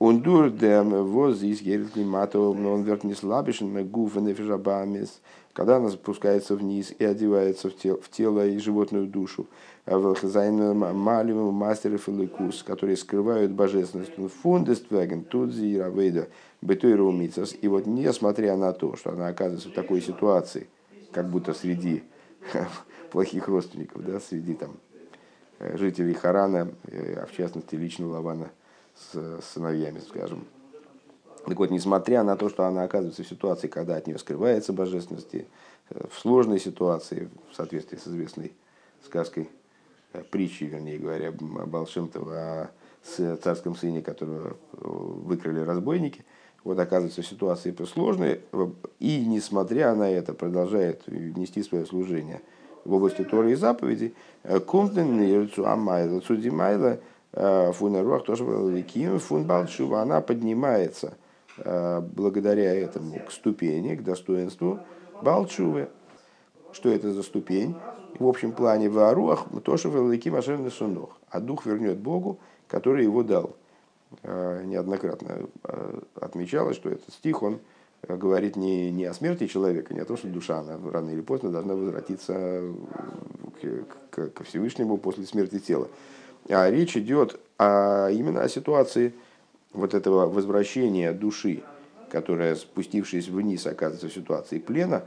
Durch 0.00 0.50
dem 0.50 1.02
Воз 1.04 1.42
из 1.42 1.62
Герклимата, 1.62 2.38
он 2.38 2.84
wird 2.84 3.06
не 3.06 3.14
слабишен, 3.14 3.72
мегуф 3.72 4.16
нефишабамис, 4.16 5.22
когда 5.54 5.76
она 5.76 5.88
спускается 5.88 6.56
вниз 6.56 6.92
и 6.98 7.04
одевается 7.04 7.70
в 7.70 7.76
тело, 7.76 8.00
в 8.02 8.10
тело 8.10 8.46
и 8.46 8.58
животную 8.58 9.06
душу, 9.06 9.46
малим 9.86 11.54
мастер 11.54 11.96
филикус, 11.96 12.64
которые 12.64 12.96
скрывают 12.96 13.52
божественность, 13.52 14.12
фундествеген, 14.42 15.24
тудзи 15.24 15.64
и 15.64 15.78
равейда, 15.78 16.28
бетуиру 16.60 17.12
И 17.12 17.68
вот 17.68 17.86
несмотря 17.86 18.56
на 18.56 18.72
то, 18.72 18.96
что 18.96 19.12
она 19.12 19.28
оказывается 19.28 19.68
в 19.68 19.74
такой 19.74 20.02
ситуации, 20.02 20.66
как 21.12 21.30
будто 21.30 21.54
среди 21.54 22.02
плохих 23.12 23.46
родственников, 23.46 24.04
да, 24.04 24.18
среди 24.18 24.54
там 24.54 24.76
жителей 25.60 26.14
Харана, 26.14 26.70
а 26.86 27.26
в 27.26 27.32
частности 27.32 27.74
лично 27.74 28.08
Лавана, 28.08 28.50
с 28.96 29.40
сыновьями, 29.52 30.00
скажем. 30.00 30.46
Так 31.46 31.58
вот, 31.58 31.70
несмотря 31.70 32.22
на 32.22 32.36
то, 32.36 32.48
что 32.48 32.64
она 32.64 32.84
оказывается 32.84 33.22
в 33.22 33.28
ситуации, 33.28 33.68
когда 33.68 33.96
от 33.96 34.06
нее 34.06 34.18
скрывается 34.18 34.72
божественности, 34.72 35.46
э, 35.90 36.06
в 36.10 36.18
сложной 36.18 36.58
ситуации, 36.58 37.28
в 37.50 37.54
соответствии 37.54 37.98
с 37.98 38.08
известной 38.08 38.52
сказкой, 39.04 39.50
э, 40.14 40.22
притчей, 40.30 40.66
вернее 40.66 40.98
говоря, 40.98 41.32
Балшемтова 41.32 42.70
о 43.18 43.36
царском 43.42 43.76
сыне, 43.76 44.00
которого 44.00 44.56
выкрали 44.72 45.60
разбойники. 45.60 46.24
Вот 46.62 46.78
оказывается 46.78 47.22
ситуация 47.22 47.74
сложная, 47.84 48.40
и 48.98 49.26
несмотря 49.26 49.94
на 49.94 50.10
это 50.10 50.32
продолжает 50.32 51.06
нести 51.06 51.62
свое 51.62 51.84
служение 51.84 52.40
в 52.84 52.92
области 52.92 53.22
Торы 53.22 53.52
и 53.52 53.54
заповедей. 53.54 54.14
Кумтен 54.66 55.20
Ирцу 55.22 55.66
Амайла, 55.66 56.20
Цудимайла, 56.20 56.98
Фунеруах 57.32 58.24
тоже 58.24 58.44
Великим, 58.44 59.18
Фун 59.18 59.44
Балчува, 59.44 60.02
она 60.02 60.20
поднимается 60.20 61.14
благодаря 61.56 62.74
этому 62.74 63.18
к 63.20 63.30
ступени, 63.32 63.96
к 63.96 64.02
достоинству 64.02 64.80
Балчувы. 65.22 65.88
Что 66.72 66.90
это 66.90 67.12
за 67.12 67.22
ступень? 67.22 67.74
В 68.18 68.26
общем 68.26 68.52
плане 68.52 68.88
в 68.88 68.98
Аруах 68.98 69.46
то, 69.64 69.76
что 69.76 69.88
Великим 69.88 70.34
Машер 70.34 70.58
Сунох. 70.70 71.16
А 71.28 71.40
дух 71.40 71.66
вернет 71.66 71.98
Богу, 71.98 72.38
который 72.68 73.04
его 73.04 73.22
дал. 73.22 73.56
Э, 74.22 74.62
неоднократно 74.64 75.48
э, 75.64 76.00
отмечалось, 76.20 76.76
что 76.76 76.90
этот 76.90 77.12
стих, 77.12 77.42
он 77.42 77.54
э, 77.54 77.58
говорит 78.08 78.56
не, 78.56 78.90
не 78.90 79.04
о 79.04 79.14
смерти 79.14 79.46
человека, 79.46 79.94
не 79.94 80.00
о 80.00 80.04
том, 80.04 80.16
что 80.16 80.28
душа 80.28 80.60
она 80.60 80.78
рано 80.90 81.10
или 81.10 81.20
поздно 81.20 81.50
должна 81.50 81.74
возвратиться 81.74 82.62
к, 83.60 83.84
к, 84.10 84.28
ко 84.30 84.44
Всевышнему 84.44 84.96
после 84.98 85.26
смерти 85.26 85.58
тела. 85.58 85.88
А 86.48 86.70
речь 86.70 86.96
идет 86.96 87.40
о, 87.58 88.08
именно 88.10 88.42
о 88.42 88.48
ситуации 88.48 89.14
вот 89.72 89.94
этого 89.94 90.28
возвращения 90.28 91.12
души, 91.12 91.62
которая, 92.10 92.54
спустившись 92.56 93.28
вниз, 93.28 93.66
оказывается 93.66 94.08
в 94.08 94.14
ситуации 94.14 94.58
плена 94.58 95.04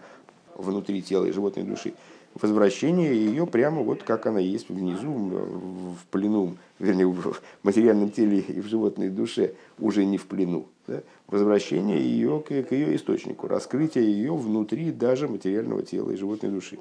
внутри 0.56 1.02
тела 1.02 1.26
и 1.26 1.32
животной 1.32 1.64
души, 1.64 1.94
возвращение 2.36 3.16
ее 3.16 3.48
прямо 3.48 3.82
вот 3.82 4.04
как 4.04 4.26
она 4.26 4.40
есть 4.40 4.70
внизу, 4.70 5.12
в 5.12 6.06
плену, 6.12 6.56
вернее, 6.80 7.08
в 7.08 7.42
материальном 7.64 8.12
теле 8.12 8.40
и 8.40 8.62
в 8.62 8.68
животной 8.68 9.10
душе, 9.10 9.54
уже 9.80 10.06
не 10.06 10.18
в 10.18 10.26
плену. 10.28 10.68
Да? 10.88 11.02
Возвращение 11.28 12.00
ее 12.00 12.42
к, 12.46 12.48
к 12.48 12.72
ее 12.72 12.96
источнику, 12.96 13.48
раскрытие 13.48 14.06
ее 14.06 14.36
внутри 14.36 14.92
даже 14.92 15.28
материального 15.28 15.84
тела 15.84 16.12
и 16.12 16.16
животной 16.16 16.50
души. 16.50 16.78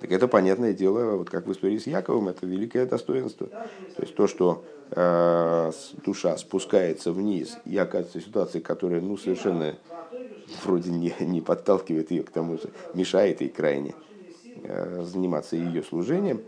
Так 0.00 0.12
это 0.12 0.28
понятное 0.28 0.72
дело, 0.72 1.16
вот 1.16 1.28
как 1.28 1.46
в 1.46 1.52
истории 1.52 1.76
с 1.76 1.86
Яковом, 1.86 2.28
это 2.28 2.46
великое 2.46 2.86
достоинство. 2.86 3.48
То 3.48 4.02
есть 4.02 4.14
то, 4.14 4.26
что 4.26 4.64
э, 4.92 5.72
душа 6.04 6.38
спускается 6.38 7.12
вниз 7.12 7.58
и 7.66 7.76
оказывается 7.76 8.18
в 8.18 8.22
ситуации, 8.22 8.60
которая 8.60 9.02
ну, 9.02 9.18
совершенно 9.18 9.76
вроде 10.64 10.90
не, 10.90 11.14
не 11.20 11.40
подталкивает 11.40 12.10
ее 12.10 12.22
к 12.22 12.30
тому, 12.30 12.58
что 12.58 12.70
мешает 12.94 13.40
ей 13.40 13.50
крайне 13.50 13.94
э, 14.62 15.04
заниматься 15.04 15.56
ее 15.56 15.82
служением, 15.82 16.40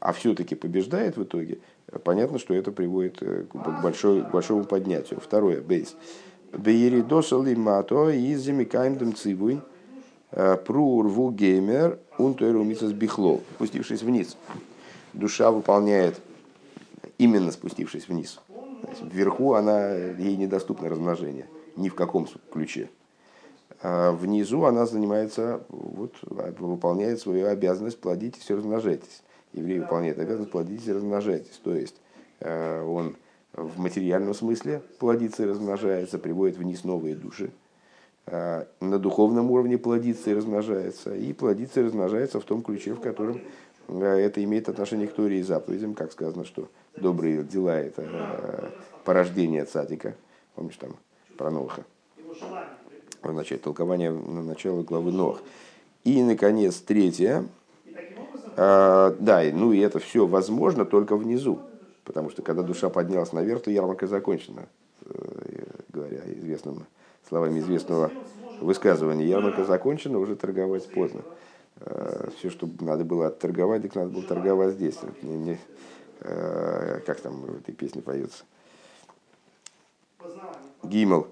а 0.00 0.12
все-таки 0.12 0.54
побеждает 0.54 1.16
в 1.16 1.24
итоге, 1.24 1.58
понятно, 2.04 2.38
что 2.38 2.54
это 2.54 2.72
приводит 2.72 3.18
э, 3.22 3.44
к, 3.44 3.82
большой, 3.82 4.22
к 4.22 4.30
большому 4.30 4.64
поднятию. 4.64 5.20
Второе, 5.20 5.60
бейс. 5.60 5.96
Бейеридоса 6.52 7.40
лимато 7.42 8.10
из 8.10 8.42
замикаем 8.42 9.14
цивуй 9.14 9.60
э, 10.30 10.56
прурву 10.56 11.30
геймер 11.30 11.98
унтуэру 12.16 12.64
мисас 12.64 12.92
бихло. 12.92 13.40
Спустившись 13.56 14.02
вниз, 14.02 14.36
душа 15.12 15.50
выполняет, 15.50 16.20
именно 17.18 17.52
спустившись 17.52 18.08
вниз. 18.08 18.40
Вверху 19.02 19.54
она, 19.54 19.92
ей 19.92 20.36
недоступно 20.36 20.88
размножение, 20.88 21.46
ни 21.76 21.88
в 21.88 21.94
каком 21.94 22.28
ключе. 22.52 22.88
А 23.80 24.12
внизу 24.12 24.64
она 24.64 24.86
занимается, 24.86 25.62
вот, 25.68 26.14
выполняет 26.22 27.20
свою 27.20 27.46
обязанность 27.46 28.00
плодитесь 28.00 28.48
и 28.50 28.54
размножайтесь. 28.54 29.22
Еврей 29.52 29.80
выполняет 29.80 30.18
обязанность 30.18 30.50
плодитесь 30.50 30.88
и 30.88 30.92
размножайтесь. 30.92 31.60
То 31.62 31.74
есть 31.74 31.94
э, 32.40 32.82
он 32.82 33.16
в 33.52 33.78
материальном 33.78 34.34
смысле 34.34 34.82
плодится 34.98 35.44
и 35.44 35.46
размножается, 35.46 36.18
приводит 36.18 36.56
вниз 36.56 36.84
новые 36.84 37.14
души. 37.14 37.50
А 38.26 38.66
на 38.80 38.98
духовном 38.98 39.50
уровне 39.50 39.78
плодится 39.78 40.30
и 40.30 40.34
размножается. 40.34 41.14
И 41.14 41.32
плодится 41.32 41.80
и 41.80 41.84
размножается 41.84 42.40
в 42.40 42.44
том 42.44 42.62
ключе, 42.62 42.94
в 42.94 43.00
котором 43.00 43.40
это 43.88 44.42
имеет 44.44 44.68
отношение 44.68 45.06
к 45.06 45.14
Торе 45.14 45.38
и 45.38 45.42
заповедям, 45.42 45.94
как 45.94 46.12
сказано, 46.12 46.44
что 46.44 46.68
добрые 46.96 47.42
дела– 47.42 47.78
это 47.80 48.72
порождение 49.04 49.64
цадика. 49.64 50.14
Помнишь 50.54 50.76
там 50.76 50.96
про 51.38 51.50
Ноха? 51.50 51.84
Означает 53.22 53.62
толкование 53.62 54.10
на 54.10 54.42
начало 54.42 54.82
главы 54.82 55.12
Нох. 55.12 55.40
И, 56.04 56.22
наконец, 56.22 56.76
третье. 56.76 57.46
А, 58.56 59.14
да, 59.20 59.42
ну 59.52 59.72
и 59.72 59.78
это 59.78 59.98
все 59.98 60.26
возможно 60.26 60.84
только 60.84 61.16
внизу. 61.16 61.60
Потому 62.04 62.30
что 62.30 62.42
когда 62.42 62.62
душа 62.62 62.88
поднялась 62.88 63.32
наверх, 63.32 63.62
то 63.62 63.70
ярмарка 63.70 64.06
закончена. 64.06 64.66
Э, 65.04 65.64
говоря 65.90 66.20
известным, 66.26 66.86
словами 67.28 67.60
известного 67.60 68.10
высказывания. 68.60 69.26
Ярмарка 69.26 69.64
закончена, 69.64 70.18
уже 70.18 70.36
торговать 70.36 70.90
поздно. 70.90 71.22
Э, 71.80 72.30
все, 72.38 72.50
что 72.50 72.68
надо 72.80 73.04
было 73.04 73.30
торговать, 73.30 73.82
так 73.82 73.94
надо 73.94 74.10
было 74.10 74.22
торговать 74.22 74.74
здесь. 74.74 74.98
Э, 76.20 77.00
как 77.06 77.20
там 77.20 77.42
в 77.42 77.58
этой 77.58 77.74
песне 77.74 78.02
поется? 78.02 78.44
Гимл. 80.82 81.28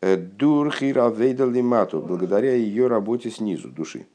Э, 0.00 0.16
Дурхира 0.16 1.08
вейдалимату, 1.08 2.00
благодаря 2.00 2.54
ее 2.54 2.86
работе 2.86 3.30
снизу 3.30 3.68
души. 3.68 4.06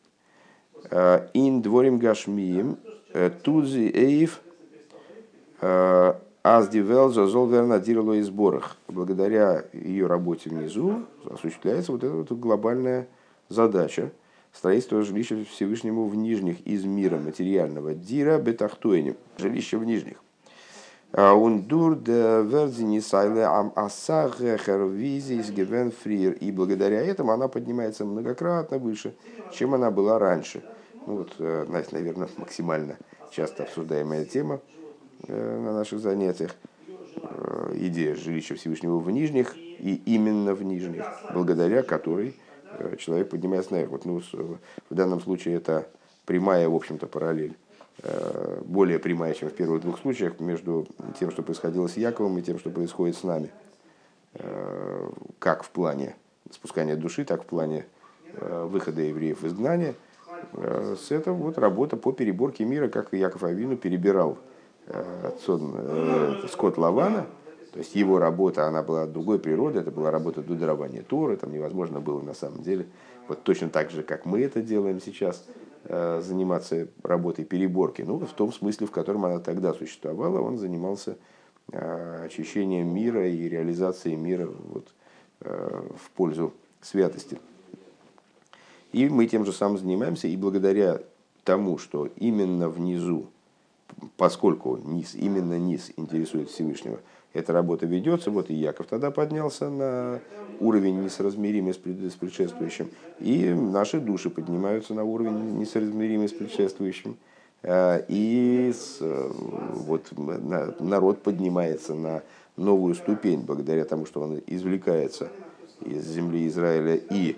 Э, 0.90 1.28
ин 1.34 1.62
дворим 1.62 1.98
гашмием, 1.98 2.78
э, 3.14 3.30
тудзи 3.30 3.92
эйв, 3.94 4.42
аздивел 6.42 7.10
зазол 7.10 7.48
вернадирло 7.48 8.14
и 8.14 8.22
сборах. 8.22 8.76
Благодаря 8.90 9.64
ее 9.72 10.08
работе 10.08 10.50
внизу 10.50 11.06
осуществляется 11.26 11.94
вот 11.94 12.04
эта 12.04 12.14
вот 12.14 12.30
глобальная 12.34 13.08
задача 13.48 14.12
строительства 14.52 15.02
жилища 15.04 15.42
Всевышнему 15.46 16.06
в 16.08 16.16
нижних 16.16 16.60
из 16.68 16.84
мира 16.84 17.18
материального. 17.18 17.94
Дира 17.94 18.40
бетахтуэнем, 18.40 19.16
жилища 19.38 19.78
в 19.78 19.86
нижних. 19.86 20.23
Ундур 21.16 21.96
де 21.96 22.42
вердини 22.42 23.00
сайле 23.02 23.46
ам 23.46 23.72
асахер 23.76 24.86
визис 24.86 25.52
гевен 25.52 25.92
фрир. 25.92 26.34
И 26.34 26.52
благодаря 26.52 27.02
этому 27.02 27.32
она 27.32 27.48
поднимается 27.48 28.04
многократно 28.04 28.80
выше, 28.80 29.14
чем 29.52 29.76
она 29.76 29.92
была 29.92 30.18
раньше. 30.18 30.64
Ну 31.06 31.18
вот, 31.18 31.36
э, 31.38 31.66
наверное, 31.92 32.30
максимально 32.38 32.98
часто 33.32 33.64
обсуждаемая 33.64 34.26
тема 34.26 34.60
э, 35.28 35.60
на 35.60 35.74
наших 35.74 36.00
занятиях. 36.00 36.56
Э, 37.18 37.74
идея 37.76 38.16
жилища 38.16 38.56
Всевышнего 38.56 38.98
в 38.98 39.12
нижних, 39.12 39.56
и 39.56 40.02
именно 40.06 40.56
в 40.56 40.64
нижних, 40.64 41.06
благодаря 41.32 41.84
которой 41.84 42.36
человек 42.98 43.30
поднимается 43.30 43.74
наверх. 43.74 43.92
Вот, 43.92 44.06
ну, 44.06 44.20
в 44.90 44.96
данном 44.96 45.22
случае 45.22 45.58
это 45.58 45.88
прямая, 46.26 46.68
в 46.68 46.76
общем-то, 46.76 47.06
параллель 47.06 47.56
Э, 47.56 47.73
более 48.66 49.00
прямая, 49.00 49.34
чем 49.34 49.50
в 49.50 49.54
первых 49.54 49.82
двух 49.82 50.00
случаях, 50.00 50.40
между 50.40 50.88
тем, 51.20 51.32
что 51.32 51.44
происходило 51.44 51.88
с 51.88 51.96
Яковом, 51.96 52.38
и 52.38 52.42
тем, 52.42 52.60
что 52.60 52.70
происходит 52.70 53.16
с 53.16 53.24
нами. 53.24 53.52
Э, 54.36 55.10
как 55.40 55.64
в 55.64 55.70
плане 55.70 56.16
спускания 56.52 56.96
души, 56.96 57.24
так 57.24 57.44
в 57.44 57.46
плане 57.46 57.86
э, 58.34 58.68
выхода 58.70 59.02
евреев 59.02 59.44
из 59.44 59.54
изгнания. 59.54 59.96
С 60.54 61.12
этого 61.12 61.36
вот 61.36 61.58
работа 61.58 61.96
по 61.96 62.12
переборке 62.12 62.66
мира, 62.66 62.90
как 62.90 63.14
Яков 63.14 63.44
Авину 63.44 63.78
перебирал 63.78 64.38
скот 66.50 66.78
Лавана, 66.78 67.28
то 67.72 67.80
есть 67.80 67.96
его 67.96 68.20
работа, 68.20 68.68
она 68.68 68.84
была 68.84 69.06
другой 69.06 69.40
природы, 69.40 69.80
это 69.80 69.90
была 69.90 70.12
работа 70.12 70.42
до 70.42 70.56
дарования 70.56 71.02
Торы, 71.02 71.38
там 71.38 71.54
невозможно 71.54 72.02
было 72.02 72.22
на 72.22 72.34
самом 72.34 72.62
деле, 72.62 72.88
вот 73.30 73.44
точно 73.44 73.70
так 73.70 73.90
же, 73.90 74.04
как 74.04 74.26
мы 74.26 74.42
это 74.42 74.62
делаем 74.62 75.00
сейчас, 75.00 75.46
Э, 75.46 75.63
заниматься 75.86 76.88
работой 77.04 77.46
переборки, 77.46 78.02
ну, 78.04 78.18
в 78.20 78.34
том 78.34 78.54
смысле, 78.54 78.88
в 78.88 78.92
котором 78.92 79.26
она 79.26 79.40
тогда 79.40 79.74
существовала, 79.74 80.40
он 80.40 80.58
занимался 80.58 81.18
э, 81.72 82.26
очищением 82.26 82.94
мира 82.94 83.28
и 83.28 83.50
реализацией 83.50 84.16
мира 84.16 84.48
вот, 84.48 84.94
э, 85.42 85.90
в 85.98 86.12
пользу 86.12 86.54
святости. 86.82 87.38
И 88.94 89.10
мы 89.10 89.26
тем 89.26 89.46
же 89.46 89.52
самым 89.52 89.78
занимаемся, 89.78 90.28
и 90.28 90.38
благодаря 90.38 91.02
тому, 91.44 91.78
что 91.78 92.08
именно 92.16 92.70
внизу, 92.70 93.28
поскольку 94.24 94.78
низ, 94.78 95.16
именно 95.16 95.60
низ 95.60 95.92
интересует 95.98 96.50
Всевышнего– 96.50 97.02
эта 97.34 97.52
работа 97.52 97.86
ведется, 97.86 98.32
вот 98.32 98.50
и 98.50 98.54
Яков 98.54 98.88
тогда 98.88 99.12
поднялся 99.12 99.70
на 99.70 100.22
уровень 100.62 101.04
несоразмеримый 101.04 101.74
с 101.74 101.78
предшествующим, 102.14 102.90
и 103.20 103.50
наши 103.50 104.00
души 104.00 104.30
поднимаются 104.30 104.94
на 104.94 105.04
уровень 105.04 105.58
несоразмеримый 105.58 106.30
с 106.30 106.32
предшествующим, 106.32 107.18
э, 107.64 108.06
и 108.08 108.74
вот 109.02 110.10
народ 110.80 111.22
поднимается 111.22 111.94
на 111.94 112.22
новую 112.56 112.96
ступень 112.96 113.42
благодаря 113.42 113.84
тому, 113.84 114.06
что 114.06 114.22
он 114.22 114.42
извлекается 114.48 115.32
из 115.82 116.06
земли 116.06 116.48
Израиля 116.48 116.96
и 116.96 117.36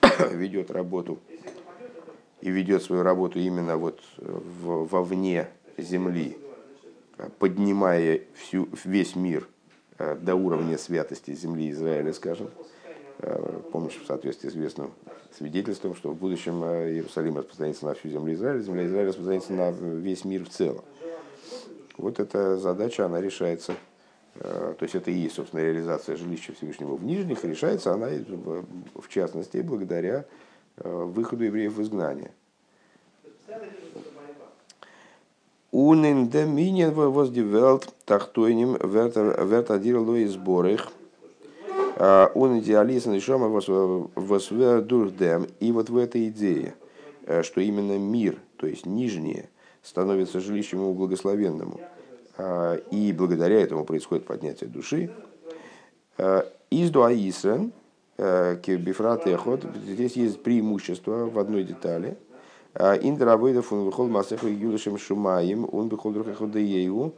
ведет 0.32 0.72
работу 0.72 1.18
и 2.40 2.50
ведет 2.50 2.82
свою 2.82 3.04
работу 3.04 3.38
именно 3.38 3.76
вот 3.76 4.00
вовне 4.18 5.48
земли, 5.76 6.36
поднимая 7.38 8.22
всю, 8.34 8.68
весь 8.84 9.16
мир 9.16 9.48
до 9.98 10.34
уровня 10.34 10.78
святости 10.78 11.32
земли 11.34 11.70
Израиля, 11.70 12.12
скажем. 12.12 12.50
Помнишь, 13.72 14.00
в 14.02 14.06
соответствии 14.06 14.48
с 14.48 14.52
известным 14.52 14.92
свидетельством, 15.36 15.94
что 15.94 16.10
в 16.10 16.16
будущем 16.16 16.64
Иерусалим 16.64 17.36
распространится 17.38 17.86
на 17.86 17.94
всю 17.94 18.08
землю 18.08 18.34
Израиля, 18.34 18.60
земля 18.60 18.86
Израиля 18.86 19.08
распространится 19.08 19.52
на 19.52 19.70
весь 19.70 20.24
мир 20.24 20.44
в 20.44 20.48
целом. 20.48 20.84
Вот 21.96 22.18
эта 22.18 22.56
задача, 22.58 23.06
она 23.06 23.20
решается 23.20 23.74
то 24.36 24.76
есть 24.80 24.96
это 24.96 25.12
и 25.12 25.14
есть, 25.14 25.36
собственно, 25.36 25.60
реализация 25.60 26.16
жилища 26.16 26.52
Всевышнего 26.54 26.96
в 26.96 27.04
Нижних, 27.04 27.44
решается 27.44 27.92
она, 27.92 28.08
в 28.08 29.08
частности, 29.08 29.58
благодаря 29.58 30.24
выходу 30.76 31.44
евреев 31.44 31.74
в 31.74 31.82
изгнание. 31.82 32.32
Унин 35.74 36.28
доминин 36.28 36.92
воздевелт 36.92 37.92
тахтойним 38.04 38.76
вертадир 38.76 39.98
лои 39.98 40.26
сборых. 40.26 40.92
Он 41.98 42.60
идеализм 42.60 43.18
шома 43.18 43.48
восвердурдем. 43.48 45.48
И 45.58 45.72
вот 45.72 45.90
в 45.90 45.96
этой 45.96 46.28
идее, 46.28 46.76
что 47.42 47.60
именно 47.60 47.98
мир, 47.98 48.38
то 48.56 48.68
есть 48.68 48.86
нижнее, 48.86 49.48
становится 49.82 50.38
жилищем 50.38 50.78
ему 50.78 50.94
благословенному, 50.94 51.80
и 52.92 53.12
благодаря 53.18 53.60
этому 53.60 53.84
происходит 53.84 54.26
поднятие 54.26 54.70
души. 54.70 55.10
Из 56.70 56.90
дуаисен, 56.92 57.72
бифрат 58.16 59.26
эхот, 59.26 59.64
здесь 59.84 60.12
есть 60.12 60.40
преимущество 60.40 61.26
в 61.26 61.36
одной 61.36 61.64
детали– 61.64 62.16
Индравойдов 62.76 63.72
он 63.72 63.84
выхол 63.84 64.08
масеху 64.08 64.48
юлишем 64.48 64.98
шумаем, 64.98 65.68
он 65.70 65.88
выхол 65.88 66.10
друхеходееву 66.12 67.14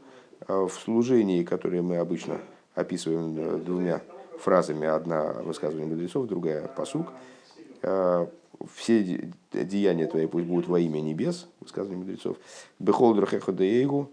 в 0.47 0.71
служении, 0.71 1.45
которое 1.45 1.81
мы 1.81 1.97
обычно 1.97 2.39
описываем 2.75 3.35
э, 3.39 3.59
двумя 3.59 4.03
фразами. 4.39 4.87
Одна 4.87 5.33
высказывание 5.33 5.89
мудрецов, 5.89 6.27
другая 6.27 6.69
посук. 6.69 7.09
Все 8.75 9.31
деяния 9.53 10.07
твои 10.07 10.27
пусть 10.27 10.47
будут 10.47 10.67
во 10.67 10.81
имя 10.81 11.01
небес, 11.01 11.47
высказывание 11.61 11.99
мудрецов. 11.99 12.37
Бехол 12.79 13.15
друхеходееву 13.15 14.11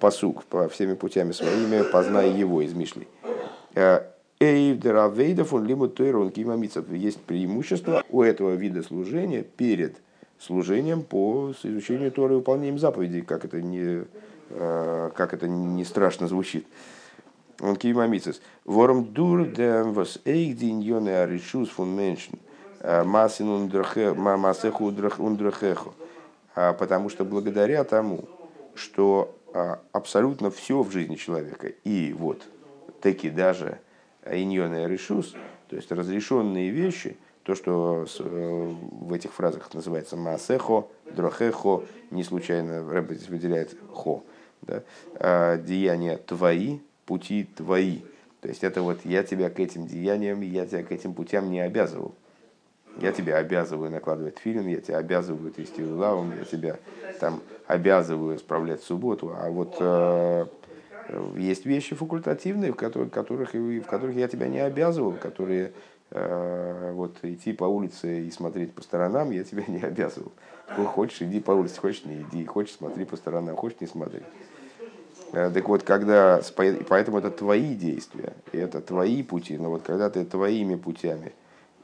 посук 0.00 0.44
по 0.44 0.68
всеми 0.68 0.94
путями 0.94 1.32
своими, 1.32 1.82
познай 1.90 2.30
его 2.30 2.60
из 2.60 2.74
Мишли. 2.74 3.08
Эйвдеравейдов 4.38 5.54
он 5.54 5.64
лимут 5.64 5.98
он 6.00 6.30
Есть 6.90 7.22
преимущество 7.22 8.04
у 8.10 8.22
этого 8.22 8.54
вида 8.54 8.82
служения 8.82 9.42
перед 9.42 9.96
служением 10.38 11.02
по 11.02 11.52
изучению 11.62 12.12
Торы 12.12 12.34
и 12.34 12.36
выполнением 12.36 12.78
заповедей, 12.78 13.22
как 13.22 13.44
это 13.44 13.60
не, 13.62 14.04
э, 14.50 15.10
как 15.14 15.34
это 15.34 15.48
не 15.48 15.84
страшно 15.84 16.28
звучит. 16.28 16.66
Он 17.60 17.76
кивамицис. 17.76 18.42
Ворм 18.64 19.06
дур 19.06 19.46
дем 19.46 19.92
вас 19.92 20.18
эйк 20.24 20.58
дин 20.58 20.80
йоне 20.80 21.16
аришус 21.16 21.70
фун 21.70 21.90
меншен. 21.90 22.38
Э, 22.80 23.02
Масин 23.02 23.70
масеху 24.16 24.84
ундрахеху. 24.84 25.94
А, 26.54 26.72
потому 26.72 27.08
что 27.08 27.24
благодаря 27.24 27.84
тому, 27.84 28.24
что 28.74 29.34
а, 29.52 29.80
абсолютно 29.92 30.50
все 30.50 30.82
в 30.82 30.90
жизни 30.90 31.16
человека, 31.16 31.68
и 31.84 32.14
вот 32.14 32.42
таки 33.00 33.28
даже 33.28 33.78
иньоне 34.24 34.88
решус, 34.88 35.34
то 35.68 35.76
есть 35.76 35.90
разрешенные 35.92 36.70
вещи– 36.70 37.16
то, 37.46 37.54
что 37.54 38.06
э, 38.18 38.74
в 38.90 39.12
этих 39.12 39.32
фразах 39.32 39.72
называется 39.72 40.16
маасехо, 40.16 40.86
дрохехо, 41.14 41.84
не 42.10 42.24
случайно 42.24 42.84
Рэб 42.90 43.12
здесь 43.12 43.28
выделяет 43.28 43.76
хо, 43.92 44.24
да? 44.62 44.82
а, 45.14 45.56
деяния 45.56 46.16
твои, 46.16 46.80
пути 47.04 47.48
твои. 47.56 48.00
То 48.40 48.48
есть 48.48 48.64
это 48.64 48.82
вот 48.82 48.98
я 49.04 49.22
тебя 49.22 49.48
к 49.48 49.60
этим 49.60 49.86
деяниям, 49.86 50.40
я 50.40 50.66
тебя 50.66 50.82
к 50.82 50.90
этим 50.90 51.14
путям 51.14 51.48
не 51.48 51.60
обязывал. 51.60 52.16
Я 53.00 53.12
тебя 53.12 53.36
обязываю 53.36 53.92
накладывать 53.92 54.38
фильм, 54.38 54.66
я 54.66 54.80
тебя 54.80 54.98
обязываю 54.98 55.52
трясти 55.52 55.84
лавом, 55.84 56.36
я 56.36 56.44
тебя 56.44 56.78
там 57.20 57.42
обязываю 57.68 58.40
справлять 58.40 58.82
субботу, 58.82 59.32
а 59.36 59.50
вот 59.50 59.76
э, 59.78 60.46
есть 61.36 61.64
вещи 61.64 61.94
факультативные, 61.94 62.72
в 62.72 62.76
которых, 62.76 63.12
которых, 63.12 63.54
в 63.54 63.82
которых 63.82 64.16
я 64.16 64.26
тебя 64.26 64.48
не 64.48 64.58
обязывал, 64.58 65.12
которые 65.12 65.72
вот 66.92 67.18
идти 67.22 67.52
по 67.52 67.64
улице 67.64 68.26
и 68.26 68.30
смотреть 68.30 68.72
по 68.72 68.82
сторонам 68.82 69.30
я 69.30 69.44
тебя 69.44 69.64
не 69.68 69.80
обязывал. 69.80 70.32
Хочешь, 70.94 71.22
иди 71.22 71.40
по 71.40 71.52
улице, 71.52 71.80
хочешь, 71.80 72.04
не 72.04 72.22
иди, 72.22 72.44
хочешь, 72.44 72.76
смотри 72.76 73.04
по 73.04 73.16
сторонам, 73.16 73.56
хочешь, 73.56 73.80
не 73.80 73.86
смотри. 73.86 74.20
Э, 75.32 75.50
так 75.52 75.68
вот, 75.68 75.82
когда, 75.82 76.40
поэтому 76.88 77.18
это 77.18 77.30
твои 77.30 77.74
действия, 77.74 78.32
это 78.52 78.80
твои 78.80 79.22
пути, 79.22 79.58
но 79.58 79.70
вот 79.70 79.82
когда 79.82 80.10
ты 80.10 80.24
твоими 80.24 80.76
путями 80.76 81.32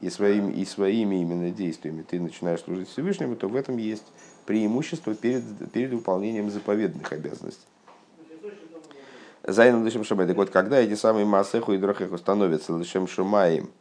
и 0.01 0.09
своими, 0.09 0.51
и 0.51 0.65
своими 0.65 1.21
именно 1.21 1.51
действиями 1.51 2.03
ты 2.03 2.19
начинаешь 2.19 2.61
служить 2.61 2.89
Всевышнему, 2.89 3.35
то 3.35 3.47
в 3.47 3.55
этом 3.55 3.77
есть 3.77 4.05
преимущество 4.45 5.15
перед, 5.15 5.43
перед 5.71 5.91
выполнением 5.91 6.49
заповедных 6.49 7.11
обязанностей. 7.11 7.67
Зайна 9.45 9.83
лишем 9.83 10.05
шамай. 10.05 10.25
Так 10.25 10.37
вот, 10.37 10.49
когда 10.51 10.79
эти 10.79 10.95
самые 10.95 11.25
массеху 11.25 11.73
и 11.73 11.77
дрохеху 11.77 12.17
становятся 12.17 12.77
лишем 12.77 13.07
шумаем, 13.07 13.71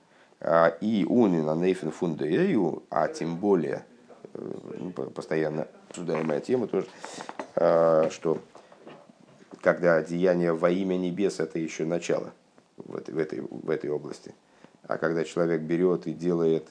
и 0.80 1.06
унин 1.08 1.44
на 1.44 1.54
нейфен 1.54 1.92
фундею, 1.92 2.82
а 2.90 3.08
тем 3.08 3.36
более, 3.36 3.84
э, 4.34 4.52
ну, 4.78 4.90
постоянно 4.90 5.68
обсуждаемая 5.88 6.40
тема 6.40 6.66
тоже, 6.66 6.86
а, 7.54 8.08
что 8.10 8.40
когда 9.60 10.02
деяние 10.02 10.52
во 10.52 10.70
имя 10.70 10.96
небес 10.96 11.38
это 11.38 11.58
еще 11.58 11.84
начало 11.84 12.32
в 12.76 12.96
этой, 12.96 13.14
в 13.14 13.18
этой, 13.18 13.40
в 13.40 13.70
этой 13.70 13.90
области. 13.90 14.34
А 14.88 14.96
когда 14.96 15.24
человек 15.24 15.60
берет 15.60 16.06
и 16.06 16.12
делает 16.12 16.68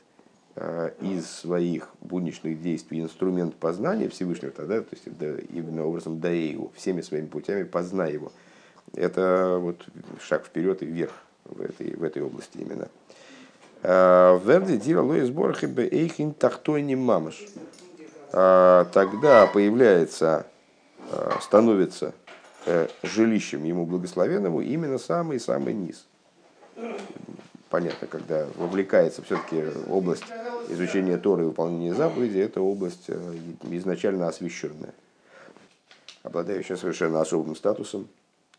а, 0.56 0.88
из 1.00 1.30
своих 1.30 1.90
будничных 2.02 2.62
действий 2.62 3.00
инструмент 3.00 3.56
познания 3.56 4.10
Всевышнего, 4.10 4.52
тогда, 4.52 4.82
то 4.82 4.96
есть 4.96 5.06
именно 5.50 5.86
образом 5.86 6.20
даею, 6.20 6.72
всеми 6.76 7.02
своими 7.02 7.28
путями 7.28 7.64
познай 7.64 8.14
его. 8.14 8.32
Это 8.96 9.58
вот 9.62 9.86
шаг 10.20 10.46
вперед 10.46 10.82
и 10.82 10.86
вверх 10.86 11.14
в 11.46 11.62
этой, 11.62 11.96
в 11.96 12.04
этой 12.04 12.22
области 12.22 12.58
именно. 12.58 12.90
Э, 13.84 14.40
Верди 14.44 14.78
дира 14.78 15.02
лои 15.02 15.22
сборах 15.22 15.64
и 15.64 15.68
эйхин 15.68 16.34
тахтойни 16.34 16.96
мамаш. 16.96 17.42
Э, 18.32 18.86
тогда 18.94 19.48
появляется, 19.48 20.46
э, 21.12 21.32
становится 21.42 22.14
жилищем 23.02 23.64
ему 23.64 23.88
благословенному 23.88 24.62
именно 24.62 25.00
самый-самый 25.00 25.74
низ. 25.74 26.06
Понятно, 27.72 28.06
когда 28.06 28.46
вовлекается 28.56 29.24
все-таки 29.24 29.64
область 29.90 30.26
изучения 30.70 31.18
Торы 31.18 31.42
и 31.42 31.46
выполнения 31.48 31.96
заповедей, 31.96 32.44
это 32.44 32.62
область 32.62 33.10
изначально 33.64 34.28
освященная, 34.28 34.94
обладающая 36.22 36.76
совершенно 36.76 37.20
особым 37.20 37.56
статусом, 37.56 38.08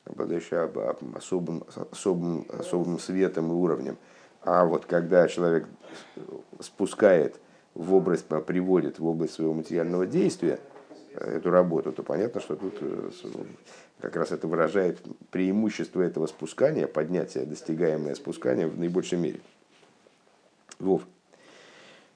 обладающая 0.05 0.69
особым, 1.15 1.63
особым, 1.93 2.45
особым 2.59 2.99
светом 2.99 3.53
и 3.53 3.55
уровнем– 3.55 3.97
а 4.45 4.65
вот 4.65 4.87
когда 4.87 5.29
человек 5.29 5.67
спускает 6.61 7.37
в 7.75 7.95
область, 7.95 8.27
приводит 8.47 8.99
в 8.99 9.07
область 9.07 9.35
своего 9.35 9.55
материального 9.55 10.07
действия 10.07 10.59
э, 11.15 11.37
эту 11.37 11.51
работу, 11.51 11.93
то 11.93 12.03
понятно, 12.03 12.41
что 12.41 12.57
тут 12.57 12.75
э, 12.81 13.11
как 14.01 14.17
раз 14.17 14.33
это 14.33 14.47
выражает 14.47 15.01
преимущество 15.31 16.03
этого 16.03 16.27
спускания, 16.27 16.87
поднятия, 16.87 17.45
достигаемое 17.45 18.15
спускание 18.15 18.67
в 18.67 18.79
наибольшей 18.79 19.19
мере. 19.19 19.41
Вов. 20.79 21.03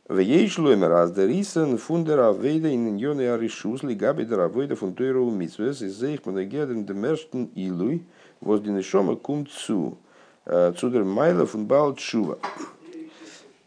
В 0.09 0.19
ей 0.19 0.49
шломер 0.49 0.93
аздерисен 0.93 1.79
фундера 1.79 2.33
вейда 2.33 2.73
иньоне 2.73 3.33
аришус 3.33 3.83
лигаби 3.83 4.25
даравойда 4.25 4.77
фунтуиру 4.77 5.31
митсвес 5.31 5.83
из 5.83 6.01
их 6.03 6.27
манагеден 6.27 6.85
демерштен 6.85 7.51
илуй 7.57 8.05
воздин 8.41 8.81
шома 8.83 9.17
кумцу. 9.17 9.99
Цудер 10.47 11.05
Майлов 11.05 11.55
и 11.55 11.59
Балчува. 11.59 12.39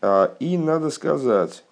А, 0.02 0.34
и 0.40 0.58
надо 0.58 0.90
сказать, 0.90 1.64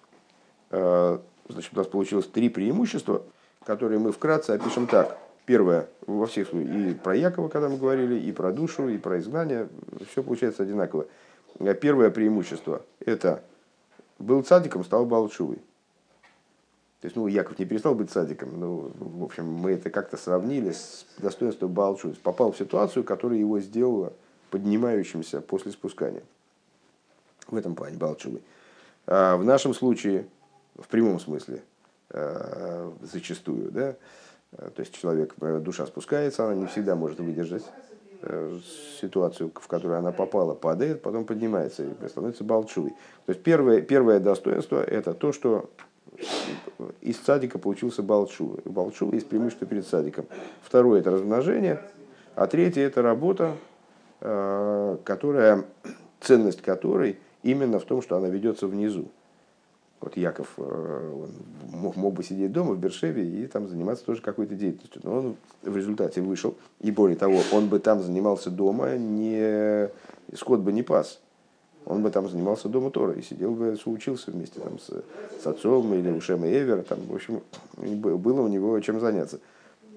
а, 0.70 1.20
значит, 1.48 1.72
у 1.72 1.76
нас 1.76 1.86
получилось 1.86 2.26
три 2.26 2.50
преимущества, 2.50 3.22
которые 3.64 3.98
мы 3.98 4.12
вкратце 4.12 4.50
опишем 4.50 4.86
так. 4.86 5.18
Первое, 5.46 5.88
во 6.06 6.26
всех 6.26 6.48
случаях, 6.48 6.76
и 6.76 6.94
про 6.94 7.16
Якова, 7.16 7.48
когда 7.48 7.70
мы 7.70 7.78
говорили, 7.78 8.20
и 8.20 8.32
про 8.32 8.52
душу, 8.52 8.88
и 8.88 8.98
про 8.98 9.18
изгнание, 9.18 9.68
все 10.10 10.22
получается 10.22 10.62
одинаково. 10.62 11.06
А, 11.58 11.72
первое 11.72 12.10
преимущество– 12.10 12.82
это 13.00 13.42
был 14.18 14.42
цадиком, 14.42 14.84
стал 14.84 15.06
Балчувой. 15.06 15.56
То 17.00 17.06
есть, 17.06 17.16
ну, 17.16 17.28
Яков 17.28 17.58
не 17.58 17.64
перестал 17.64 17.94
быть 17.94 18.10
садиком, 18.10 18.58
но, 18.58 18.90
в 18.98 19.22
общем, 19.22 19.46
мы 19.46 19.70
это 19.70 19.88
как-то 19.88 20.16
сравнили 20.16 20.72
с 20.72 21.06
достоинством 21.16 21.72
Балчувы. 21.72 22.14
Попал 22.22 22.52
в 22.52 22.58
ситуацию, 22.58 23.04
которая 23.04 23.38
его 23.38 23.60
сделала 23.60 24.12
поднимающимся 24.50 25.40
после 25.40 25.72
спускания. 25.72 26.22
В 27.46 27.56
этом 27.56 27.74
плане 27.74 27.96
Балчувы. 27.96 28.40
А 29.06 29.36
в 29.36 29.44
нашем 29.44 29.74
случае, 29.74 30.26
в 30.76 30.86
прямом 30.88 31.18
смысле, 31.18 31.62
а, 32.10 32.92
зачастую, 33.02 33.70
да, 33.70 33.96
То 34.50 34.80
есть 34.80 34.98
человек, 34.98 35.34
душа 35.60 35.86
спускается, 35.86 36.44
она 36.44 36.54
не 36.54 36.66
всегда 36.66 36.94
может 36.94 37.20
выдержать 37.20 37.64
ситуацию, 39.00 39.52
в 39.54 39.68
которую 39.68 39.98
она 39.98 40.10
попала, 40.10 40.54
падает, 40.54 41.02
потом 41.02 41.24
поднимается 41.24 41.84
и 41.84 42.08
становится 42.08 42.44
балчувой. 42.44 42.90
То 43.26 43.32
есть 43.32 43.42
первое, 43.42 43.80
первое 43.80 44.18
достоинство– 44.18 44.82
это 44.84 45.14
то, 45.14 45.32
что 45.32 45.70
из 47.00 47.20
садика 47.20 47.58
получился 47.58 48.02
балчува. 48.02 48.60
Балчува 48.64 49.14
есть 49.14 49.28
преимущество 49.28 49.66
перед 49.66 49.86
садиком. 49.86 50.26
Второе– 50.62 51.00
это 51.00 51.12
размножение, 51.12 51.80
а 52.34 52.46
третье– 52.48 52.82
это 52.86 53.02
работа, 53.02 53.56
которая, 54.20 55.64
ценность 56.20 56.62
которой 56.62 57.18
именно 57.42 57.78
в 57.78 57.84
том, 57.84 58.02
что 58.02 58.16
она 58.16 58.28
ведется 58.28 58.66
внизу. 58.66 59.08
Вот 60.00 60.16
Яков 60.16 60.54
э, 60.58 61.26
мог, 61.72 61.96
мог 61.96 62.14
бы 62.14 62.22
сидеть 62.22 62.52
дома 62.52 62.74
в 62.74 62.78
Бершеве 62.78 63.24
и 63.24 63.46
там 63.46 63.68
заниматься 63.68 64.04
тоже 64.04 64.22
какой-то 64.22 64.54
деятельностью. 64.54 65.00
Но 65.04 65.18
он 65.18 65.36
в 65.62 65.76
результате 65.76 66.20
вышел. 66.20 66.54
И 66.80 66.92
более 66.92 67.16
того, 67.16 67.40
он 67.52 67.68
бы 67.68 67.80
там 67.80 68.00
занимался 68.00 68.50
дома, 68.50 68.96
не, 68.96 69.88
скот 70.36 70.60
бы 70.60 70.72
не 70.72 70.84
пас. 70.84 71.20
Он 71.84 72.02
бы 72.02 72.10
там 72.10 72.28
занимался 72.28 72.68
дома 72.68 72.90
Тора 72.90 73.14
и 73.14 73.22
сидел 73.22 73.52
бы, 73.52 73.76
учился 73.86 74.30
вместе 74.30 74.60
там, 74.60 74.78
с, 74.78 74.90
с 75.42 75.46
отцом 75.46 75.92
или 75.94 76.10
Ушем 76.10 76.44
и 76.44 76.48
Эвер. 76.48 76.82
Там, 76.82 77.00
в 77.08 77.14
общем, 77.14 77.40
было 77.76 78.42
у 78.42 78.48
него 78.48 78.78
чем 78.80 79.00
заняться. 79.00 79.40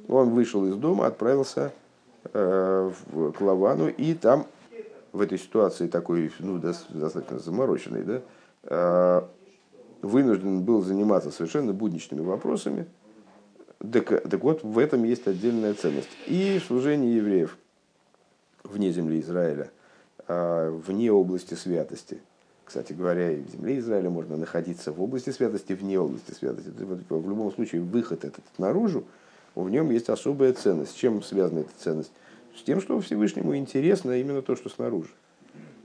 Он 0.07 0.31
вышел 0.31 0.65
из 0.65 0.75
дома, 0.77 1.05
отправился 1.05 1.65
э, 1.65 1.80
к 2.23 3.35
Лавану, 3.39 3.87
и 3.89 4.13
там 4.13 4.45
в 5.11 5.21
этой 5.21 5.37
ситуации 5.37 5.87
такой, 5.87 6.31
ну, 6.39 6.57
достаточно 6.57 7.39
замороченной, 7.39 8.03
да, 8.03 8.21
э, 8.63 9.21
вынужден 10.01 10.61
был 10.61 10.81
заниматься 10.81 11.31
совершенно 11.31 11.73
будничными 11.73 12.21
вопросами. 12.21 12.85
Так, 13.79 14.07
так 14.29 14.43
вот, 14.43 14.63
в 14.63 14.77
этом 14.77 15.03
есть 15.03 15.27
отдельная 15.27 15.73
ценность. 15.73 16.09
И 16.27 16.59
служение 16.65 17.15
евреев 17.15 17.57
вне 18.63 18.91
земли 18.91 19.19
Израиля, 19.21 19.71
а, 20.27 20.69
вне 20.69 21.11
области 21.11 21.55
святости. 21.55 22.19
Кстати 22.63 22.93
говоря, 22.93 23.31
и 23.31 23.41
в 23.41 23.49
земле 23.49 23.79
Израиля 23.79 24.09
можно 24.09 24.37
находиться 24.37 24.91
в 24.93 25.01
области 25.01 25.31
святости, 25.31 25.73
вне 25.73 25.99
области 25.99 26.31
святости. 26.31 26.69
В 26.69 27.29
любом 27.29 27.51
случае, 27.51 27.81
выход 27.81 28.23
этот 28.23 28.45
наружу, 28.57 29.03
в 29.55 29.69
нем 29.69 29.91
есть 29.91 30.09
особая 30.09 30.53
ценность. 30.53 30.91
С 30.91 30.95
чем 30.95 31.21
связана 31.21 31.59
эта 31.59 31.71
ценность? 31.77 32.11
С 32.55 32.63
тем, 32.63 32.81
что 32.81 32.99
Всевышнему 32.99 33.55
интересно 33.55 34.19
именно 34.19 34.41
то, 34.41 34.55
что 34.55 34.69
снаружи. 34.69 35.09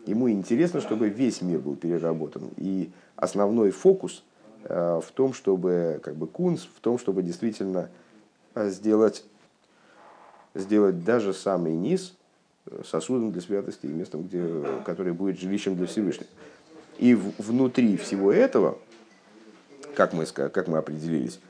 Ему 0.07 0.31
интересно, 0.31 0.81
чтобы 0.81 1.09
весь 1.09 1.43
мир 1.43 1.59
был 1.59 1.75
переработан. 1.75 2.51
И 2.57 2.91
основной 3.17 3.73
фокус 3.73 4.23
э, 4.65 5.01
в 5.05 5.11
том, 5.13 5.33
чтобы, 5.33 6.01
как 6.03 6.15
бы 6.15 6.29
кунс, 6.29 6.63
в 6.63 6.81
том, 6.81 6.99
чтобы 6.99 7.23
действительно 7.23 7.91
э, 8.55 8.71
сделать, 8.71 9.25
сделать 10.55 11.05
даже 11.05 11.35
самый 11.35 11.75
низ 11.75 12.15
э, 12.67 12.83
сосудом 12.85 13.33
для 13.33 13.43
святости 13.43 13.87
и 13.87 13.89
местом, 13.89 14.23
где, 14.23 14.45
который 14.85 15.13
будет 15.13 15.41
жилищем 15.41 15.75
для 15.77 15.87
Всевышнего. 15.87 16.29
И 16.99 17.15
в, 17.15 17.33
внутри 17.39 17.97
всего 17.97 18.31
этого, 18.33 18.79
как 19.97 20.13
мы, 20.13 20.25
как 20.27 20.69
мы 20.69 20.79
определились, 20.79 21.41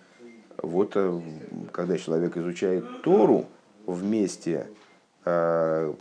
вот 0.62 0.96
когда 1.72 1.98
человек 1.98 2.36
изучает 2.36 2.84
Тору 3.02 3.46
вместе 3.86 4.68
отдаленным 5.24 5.92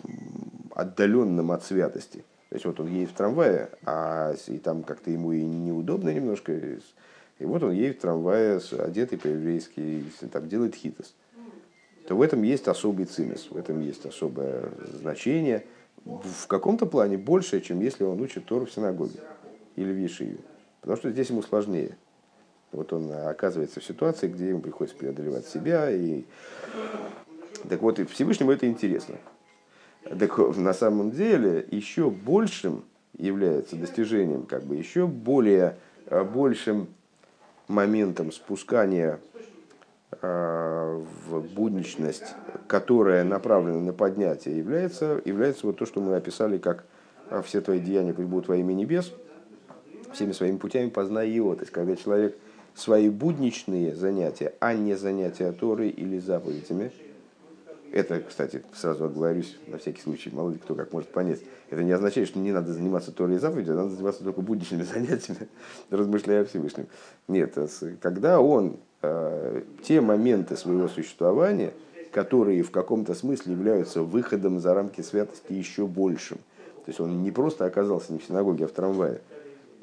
от 1.52 1.64
святости– 1.64 2.24
то 2.56 2.58
есть 2.58 2.66
вот 2.66 2.80
он 2.80 2.88
едет 2.88 3.10
в 3.10 3.16
трамвае, 3.16 3.70
а 3.86 4.34
и 4.48 4.58
там 4.60 4.84
как-то 4.84 5.12
ему 5.12 5.34
и 5.34 5.44
неудобно 5.44 6.14
немножко. 6.14 6.54
И 6.54 7.44
вот 7.44 7.62
он 7.64 7.72
едет 7.72 7.98
в 7.98 8.02
трамвае, 8.02 8.62
одетый 8.80 9.18
по-еврейски, 9.18 10.06
там 10.32 10.48
делает 10.48 10.74
хитос. 10.74 11.16
То 12.08 12.16
в 12.16 12.22
этом 12.22 12.44
есть 12.44 12.70
особый 12.70 13.08
цимис, 13.08 13.48
в 13.50 13.58
этом 13.58 13.82
есть 13.82 14.06
особое 14.06 14.70
значение. 14.94 15.66
В 16.06 16.48
каком-то 16.48 16.86
плане 16.86 17.18
больше, 17.18 17.60
чем 17.60 17.82
если 17.82 18.06
он 18.06 18.22
учит 18.22 18.46
Тору 18.46 18.68
в 18.68 18.72
синагоге 18.72 19.20
или 19.76 19.92
в 19.92 19.98
Ешиве. 19.98 20.38
Потому 20.80 20.98
что 20.98 21.12
здесь 21.12 21.32
ему 21.32 21.42
сложнее. 21.42 21.98
Вот 22.76 22.94
он 22.94 23.12
оказывается 23.12 23.80
в 23.80 23.84
ситуации, 23.84 24.28
где 24.28 24.50
ему 24.50 24.60
приходится 24.60 24.98
преодолевать 24.98 25.48
себя. 25.48 25.90
И... 25.90 26.26
Так 27.70 27.82
вот, 27.82 28.00
и 28.00 28.06
Всевышнему 28.06 28.52
это 28.52 28.68
интересно. 28.68 29.16
Так 30.04 30.38
на 30.58 30.74
самом 30.74 31.12
деле 31.12 31.66
еще 31.72 32.10
большим 32.10 32.84
является 33.18 33.76
достижением, 33.76 34.46
как 34.46 34.64
бы 34.64 34.76
еще 34.76 35.08
более 35.08 35.78
э, 36.08 36.24
большим 36.24 36.88
моментом 37.68 38.32
спускания 38.32 39.20
э, 40.22 41.04
в 41.28 41.42
будничность, 41.54 42.36
которая 42.68 43.24
направлена 43.24 43.80
на 43.80 43.94
поднятие, 43.94 44.58
является, 44.58 45.22
является 45.26 45.66
вот 45.66 45.78
то, 45.78 45.86
что 45.86 46.02
мы 46.02 46.16
описали, 46.16 46.58
как 46.58 46.86
э, 47.30 47.42
все 47.44 47.62
твои 47.62 47.80
деяния 47.80 48.14
пусть 48.14 48.28
будут 48.28 48.48
во 48.48 48.58
имя 48.58 48.74
небес, 48.74 49.12
всеми 50.14 50.34
своими 50.34 50.58
путями 50.58 50.90
познай 50.90 51.30
его. 51.30 51.56
То 51.56 51.62
есть, 51.62 51.72
когда 51.72 51.96
человек 51.96 52.38
свои 52.76 53.10
будничные 53.10 53.96
занятия, 53.96 54.54
а 54.60 54.74
не 54.74 54.96
занятия 54.96 55.52
Торой 55.52 55.90
или 55.90 56.20
заповедями– 56.20 56.92
это, 57.96 58.20
кстати, 58.20 58.62
сразу 58.74 59.06
оговорюсь, 59.06 59.58
на 59.68 59.78
всякий 59.78 60.02
случай, 60.02 60.30
мало 60.30 60.52
ли 60.52 60.58
кто 60.58 60.76
как 60.76 60.92
может 60.92 61.10
понять. 61.10 61.40
Это 61.70 61.82
не 61.82 61.94
означает, 61.94 62.28
что 62.28 62.40
не 62.40 62.52
надо 62.52 62.74
заниматься 62.74 63.14
Торой 63.14 63.36
и 63.36 63.40
заповедью, 63.40 63.76
надо 63.76 63.92
заниматься 63.92 64.22
только 64.22 64.42
будничными 64.42 64.84
занятиями, 64.94 65.48
размышляя 65.90 66.42
о 66.42 66.46
Всевышнем. 66.46 66.88
Нет, 67.30 67.58
когда 68.02 68.42
он 68.42 68.76
э, 69.02 69.62
те 69.82 70.02
моменты 70.02 70.58
своего 70.58 70.90
существования, 70.90 71.72
которые 72.12 72.64
в 72.64 72.72
каком-то 72.72 73.14
смысле 73.14 73.54
являются 73.54 74.02
выходом 74.02 74.60
за 74.60 74.74
рамки 74.74 75.00
святости 75.00 75.54
еще 75.54 75.88
большим. 75.88 76.40
То 76.84 76.90
есть 76.90 77.00
он 77.00 77.24
не 77.24 77.32
просто 77.32 77.64
оказался 77.64 78.12
не 78.12 78.20
в 78.20 78.26
синагоге, 78.26 78.66
а 78.66 78.68
в 78.68 78.72
трамвае. 78.72 79.22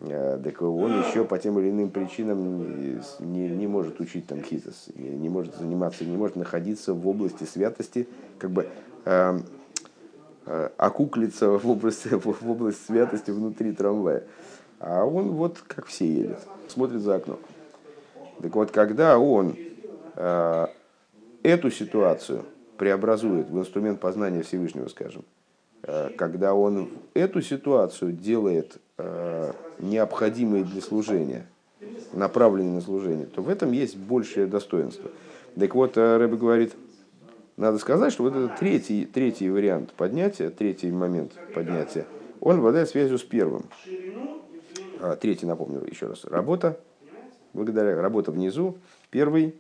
Э, 0.05 0.38
так 0.43 0.61
он 0.62 1.01
еще 1.01 1.25
по 1.25 1.38
тем 1.38 1.59
или 1.59 1.71
иным 1.71 1.91
причинам 1.91 2.99
не, 3.21 3.49
не 3.49 3.67
может 3.67 4.01
учить 4.01 4.27
там 4.27 4.43
хитос, 4.43 4.88
не, 4.95 5.29
может 5.29 5.57
заниматься, 5.57 6.05
не 6.05 6.17
может 6.17 6.37
находиться 6.37 6.93
в 6.93 7.07
области 7.07 7.45
святости, 7.45 8.09
как 8.38 8.51
бы 8.51 8.69
э, 9.05 9.38
э, 10.47 10.71
окуклиться 10.77 11.51
в 11.51 11.71
области, 11.71 12.09
в 12.09 12.51
область 12.51 12.85
святости 12.87 13.31
внутри 13.31 13.73
трамвая. 13.73 14.25
А 14.81 15.05
он 15.05 15.31
вот 15.31 15.59
как 15.59 15.87
все 15.87 16.07
едет, 16.07 16.38
смотрит 16.67 17.01
за 17.01 17.17
окно. 17.17 17.38
Так 18.41 18.55
вот, 18.57 18.73
когда 18.73 19.19
он 19.19 19.57
э, 20.17 20.67
эту 21.45 21.71
ситуацию 21.71 22.45
преобразует 22.77 23.49
в 23.49 23.57
инструмент 23.57 24.01
познания 24.01 24.43
Всевышнего, 24.43 24.88
скажем, 24.88 25.23
э, 25.23 25.41
когда 26.16 26.55
он 26.55 26.90
эту 27.14 27.42
ситуацию 27.42 28.12
делает 28.12 28.79
Э, 29.05 29.53
необходимые 29.81 30.62
для 30.62 30.81
служения, 30.81 31.45
направленные 32.12 32.75
на 32.75 32.81
служение, 32.81 33.27
то 33.27 33.42
в 33.42 33.49
этом 33.49 33.73
есть 33.73 33.97
большее 33.97 34.47
достоинство. 34.47 35.11
Так 35.59 35.75
вот, 35.75 35.97
э, 35.97 36.18
Рэбе 36.18 36.37
говорит, 36.37 36.75
надо 37.57 37.79
сказать, 37.79 38.12
что 38.12 38.23
вот 38.23 38.37
этот 38.37 38.57
третий, 38.59 39.07
третий 39.07 39.51
вариант 39.51 39.92
поднятия, 39.95 40.51
третий 40.51 40.92
момент 40.92 41.33
поднятия, 41.53 42.07
он 42.38 42.59
обладает 42.59 42.90
связью 42.90 43.18
с 43.18 43.25
первым. 43.25 43.64
А, 45.01 45.16
третий, 45.16 45.47
напомню 45.47 45.83
еще 45.90 46.07
раз, 46.07 46.25
работа, 46.25 46.79
благодаря 47.55 48.01
работа 48.01 48.31
внизу, 48.31 48.79
первый 49.11 49.57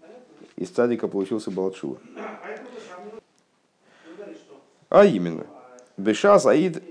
из 0.54 0.68
цадика 0.68 1.08
получился 1.08 1.50
Балчуа. 1.50 1.96
А 4.88 5.04
именно, 5.04 5.46
Беша 5.96 6.38
Саид 6.38 6.82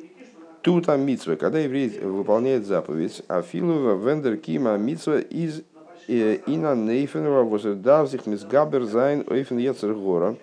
Тут 0.61 0.85
там 0.85 1.01
митсва, 1.01 1.35
когда 1.35 1.57
еврей 1.57 1.89
выполняет 2.01 2.67
заповедь, 2.67 3.23
а 3.27 3.41
филова 3.41 3.95
вендер 3.95 4.37
кима 4.37 4.77
митсва 4.77 5.17
из 5.17 5.63
э, 6.07 6.37
ина 6.45 6.75
нейфенова 6.75 7.43
возердавзих 7.43 8.27
мисгабер 8.27 8.83
зайн 8.83 9.25
ойфен 9.27 9.57
ецер 9.57 9.95
гора, 9.95 10.35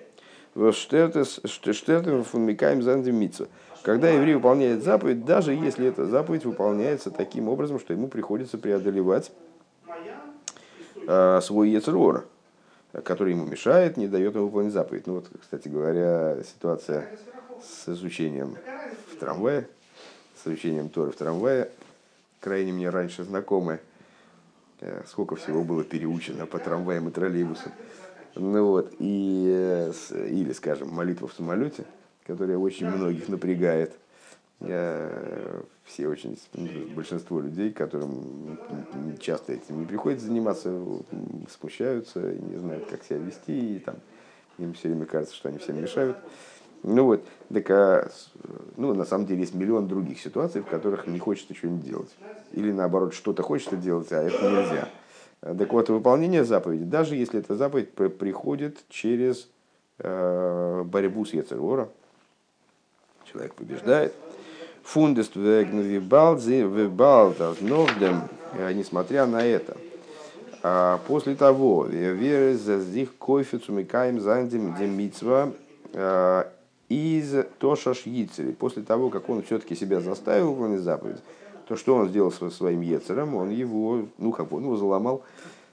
штертем 0.56 2.24
фунмикаем 2.24 2.82
зайн 2.82 3.04
митсва. 3.14 3.46
Когда 3.84 4.08
еврей 4.08 4.34
выполняет 4.34 4.82
заповедь, 4.82 5.24
даже 5.24 5.52
если 5.52 5.86
эта 5.86 6.04
заповедь 6.06 6.44
выполняется 6.44 7.12
таким 7.12 7.48
образом, 7.48 7.78
что 7.78 7.92
ему 7.92 8.08
приходится 8.08 8.58
преодолевать 8.58 9.30
э, 11.06 11.40
свой 11.42 11.70
ецергора, 11.70 12.24
который 13.04 13.34
ему 13.34 13.46
мешает, 13.46 13.96
не 13.96 14.08
дает 14.08 14.34
ему 14.34 14.46
выполнить 14.46 14.72
заповедь. 14.72 15.06
Ну 15.06 15.14
вот, 15.14 15.26
кстати 15.40 15.68
говоря, 15.68 16.38
ситуация 16.42 17.06
с 17.62 17.88
изучением 17.88 18.56
в 19.12 19.16
трамвае, 19.16 19.68
с 20.36 20.46
изучением 20.46 20.88
Торы 20.88 21.12
в 21.12 21.16
трамвае, 21.16 21.70
крайне 22.40 22.72
мне 22.72 22.90
раньше 22.90 23.24
знакомы. 23.24 23.80
Э, 24.80 25.02
сколько 25.08 25.34
всего 25.34 25.64
было 25.64 25.82
переучено 25.82 26.46
по 26.46 26.58
трамваям 26.58 27.08
и 27.08 27.10
троллейбусам. 27.10 27.72
Ну 28.36 28.64
вот, 28.64 28.94
и, 29.00 29.46
э, 29.48 29.92
или, 30.30 30.52
скажем, 30.52 30.88
молитва 30.90 31.26
в 31.26 31.32
самолете, 31.32 31.84
которая 32.26 32.58
очень 32.58 32.88
многих 32.88 33.28
напрягает. 33.28 33.92
Я, 34.60 35.10
все 35.84 36.08
очень, 36.08 36.36
большинство 36.94 37.40
людей, 37.40 37.72
которым 37.72 38.58
часто 39.20 39.52
этим 39.52 39.80
не 39.80 39.86
приходится 39.86 40.26
заниматься, 40.26 40.84
смущаются, 41.48 42.20
не 42.20 42.56
знают, 42.56 42.86
как 42.86 43.04
себя 43.04 43.18
вести, 43.18 43.76
и 43.76 43.78
там 43.78 43.96
Им 44.58 44.74
все 44.74 44.88
время 44.88 45.06
кажется, 45.06 45.36
что 45.36 45.48
они 45.48 45.58
всем 45.58 45.80
мешают. 45.80 46.16
Ну 46.82 47.04
вот, 47.04 47.24
так, 47.52 47.70
а, 47.70 48.10
ну, 48.76 48.94
на 48.94 49.04
самом 49.04 49.26
деле 49.26 49.40
есть 49.40 49.54
миллион 49.54 49.88
других 49.88 50.20
ситуаций, 50.20 50.62
в 50.62 50.66
которых 50.66 51.06
не 51.06 51.18
хочется 51.18 51.54
что-нибудь 51.54 51.84
делать. 51.84 52.10
Или 52.52 52.72
наоборот, 52.72 53.12
что-то 53.14 53.42
хочется 53.42 53.76
делать, 53.76 54.12
а 54.12 54.22
это 54.22 54.50
нельзя. 54.50 54.88
Так 55.40 55.72
вот, 55.72 55.88
выполнение 55.88 56.44
заповеди, 56.44 56.84
даже 56.84 57.16
если 57.16 57.40
эта 57.40 57.56
заповедь 57.56 57.92
приходит 57.92 58.78
через 58.88 59.48
э, 59.98 60.82
борьбу 60.84 61.24
с 61.24 61.32
Ецерора, 61.32 61.88
человек 63.24 63.54
побеждает, 63.54 64.14
фундест 64.82 65.36
вебалдернордем, 65.36 68.22
несмотря 68.74 69.26
на 69.26 69.44
это, 69.44 69.76
а 70.62 70.98
после 71.06 71.34
того, 71.36 71.84
веры 71.84 72.56
за 72.56 72.76
них 72.76 73.14
кофицу 73.16 73.72
микаем 73.72 74.20
зандем 74.20 74.74
демитсва 74.74 75.52
а, 75.94 76.50
из 76.88 77.34
Тошаш 77.58 78.06
Яцери. 78.06 78.52
После 78.52 78.82
того, 78.82 79.10
как 79.10 79.28
он 79.28 79.42
все-таки 79.42 79.74
себя 79.74 80.00
заставил 80.00 80.52
выполнить 80.52 80.80
заповедь, 80.80 81.18
то 81.66 81.76
что 81.76 81.94
он 81.96 82.08
сделал 82.08 82.32
со 82.32 82.50
своим 82.50 82.80
Ецером? 82.80 83.34
Он 83.34 83.50
его, 83.50 84.06
ну 84.16 84.32
как 84.32 84.52
он 84.52 84.64
его 84.64 84.76
заломал, 84.76 85.22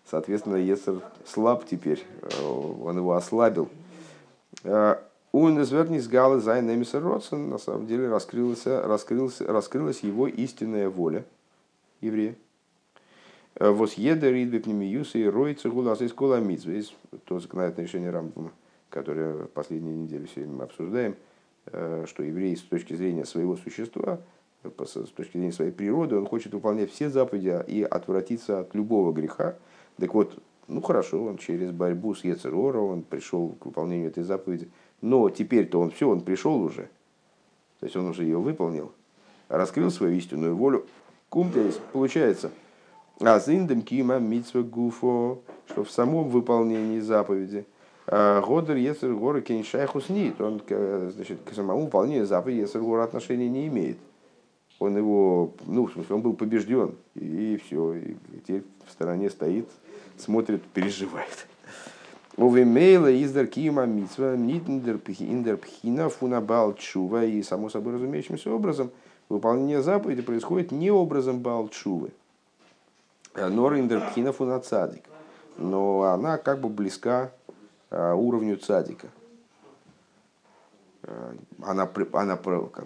соответственно, 0.09 0.57
Ецер 0.57 1.01
слаб 1.25 1.65
теперь, 1.65 2.03
э, 2.21 2.43
он 2.43 2.97
его 2.97 3.13
ослабил. 3.13 3.69
Э, 4.63 4.97
он 5.31 5.61
извернис 5.61 6.07
галы 6.07 6.39
зайн 6.39 6.85
Родсон, 6.93 7.49
на 7.49 7.57
самом 7.57 7.87
деле 7.87 8.09
раскрылась, 8.09 8.65
раскрылась, 8.65 9.41
раскрылась 9.41 9.99
его 10.01 10.27
истинная 10.27 10.89
воля 10.89 11.25
еврея. 12.01 12.35
Э, 13.55 13.69
Вос 13.69 13.93
еда 13.93 14.29
ридбе 14.29 14.59
пнемиюса 14.59 15.17
и 15.17 15.25
роится 15.25 15.69
гулас 15.69 16.01
из 16.01 16.11
коламидз. 16.11 16.91
То 17.25 17.39
законодательное 17.39 17.87
решение 17.87 18.09
Рамбама 18.11 18.51
которое 18.95 19.47
последние 19.47 19.93
недели 19.93 20.25
время 20.33 20.53
мы 20.53 20.63
обсуждаем, 20.63 21.17
э, 21.65 22.05
что 22.07 22.23
еврей 22.23 22.55
с 22.55 22.61
точки 22.61 22.93
зрения 22.93 23.25
своего 23.25 23.57
существа, 23.57 24.21
с 24.63 25.09
точки 25.09 25.33
зрения 25.33 25.51
своей 25.51 25.71
природы, 25.71 26.15
он 26.15 26.25
хочет 26.25 26.53
выполнять 26.53 26.91
все 26.91 27.09
заповеди 27.09 27.61
и 27.67 27.83
отвратиться 27.83 28.61
от 28.61 28.73
любого 28.73 29.11
греха. 29.11 29.57
Так 29.97 30.13
вот, 30.13 30.41
ну 30.69 30.81
хорошо, 30.81 31.25
он 31.25 31.37
через 31.37 31.71
борьбу 31.71 32.15
с 32.15 32.23
Ецерора, 32.23 32.79
он 32.79 33.01
пришел 33.01 33.49
к 33.59 33.65
выполнению 33.65 34.07
этой 34.07 34.23
заповеди, 34.23 34.69
но 35.01 35.29
теперь-то 35.29 35.81
он 35.81 35.91
все, 35.91 36.09
он 36.09 36.21
пришел 36.21 36.63
уже, 36.63 36.83
то 37.81 37.87
есть 37.87 37.97
он 37.97 38.07
уже 38.07 38.23
ее 38.23 38.39
выполнил, 38.39 38.93
раскрыл 39.49 39.91
свою 39.91 40.15
истинную 40.15 40.55
волю. 40.55 40.85
Кумтейс, 41.27 41.81
получается, 41.91 42.49
а 43.19 43.39
зиндем 43.39 43.81
кима 43.81 44.19
митсва 44.19 44.61
гуфо, 44.61 45.41
что 45.67 45.83
в 45.83 45.91
самом 45.91 46.29
выполнении 46.29 47.01
заповеди– 47.01 47.65
Годер 48.07 48.75
Ецер 48.75 49.13
Гора 49.15 49.41
Кеншайхус 49.41 50.09
нет. 50.09 50.39
Он 50.39 50.61
значит, 51.11 51.39
к 51.43 51.53
самому 51.53 51.85
выполнению 51.85 52.25
заповеди 52.27 52.59
Ецер 52.61 52.81
Гора 52.81 53.03
отношения 53.03 53.49
не 53.49 53.67
имеет. 53.67 53.97
Он 54.79 54.95
его, 54.95 55.53
ну, 55.65 55.85
в 55.85 55.93
смысле, 55.93 56.15
он 56.15 56.21
был 56.21 56.33
побежден, 56.33 56.95
и, 57.15 57.53
и 57.53 57.57
все. 57.57 57.93
И 57.93 58.15
теперь 58.45 58.63
в 58.85 58.91
стороне 58.91 59.29
стоит, 59.29 59.69
смотрит, 60.17 60.61
переживает. 60.63 61.47
Увемейла 62.35 63.11
издер 63.23 63.47
кима 63.47 63.85
митсва 63.85 64.35
нитндер 64.35 64.97
пхина 64.97 66.09
фунабал 66.09 66.75
чува. 66.75 67.23
И, 67.23 67.41
само 67.41 67.69
собой 67.69 67.93
разумеющимся 67.93 68.51
образом, 68.51 68.91
выполнение 69.29 69.81
заповеди 69.81 70.21
происходит 70.21 70.71
не 70.71 70.91
образом 70.91 71.39
балчувы. 71.39 72.11
Нор 73.33 73.75
индер 73.75 74.01
пхина 74.09 74.33
фунацадик. 74.33 75.03
Но 75.57 76.03
она 76.03 76.37
как 76.37 76.59
бы 76.59 76.67
близка 76.67 77.31
Э, 77.44 77.44
уровню 77.91 78.57
цадика. 78.57 79.07
Э, 81.07 81.33
она, 81.61 81.89
она, 82.13 82.39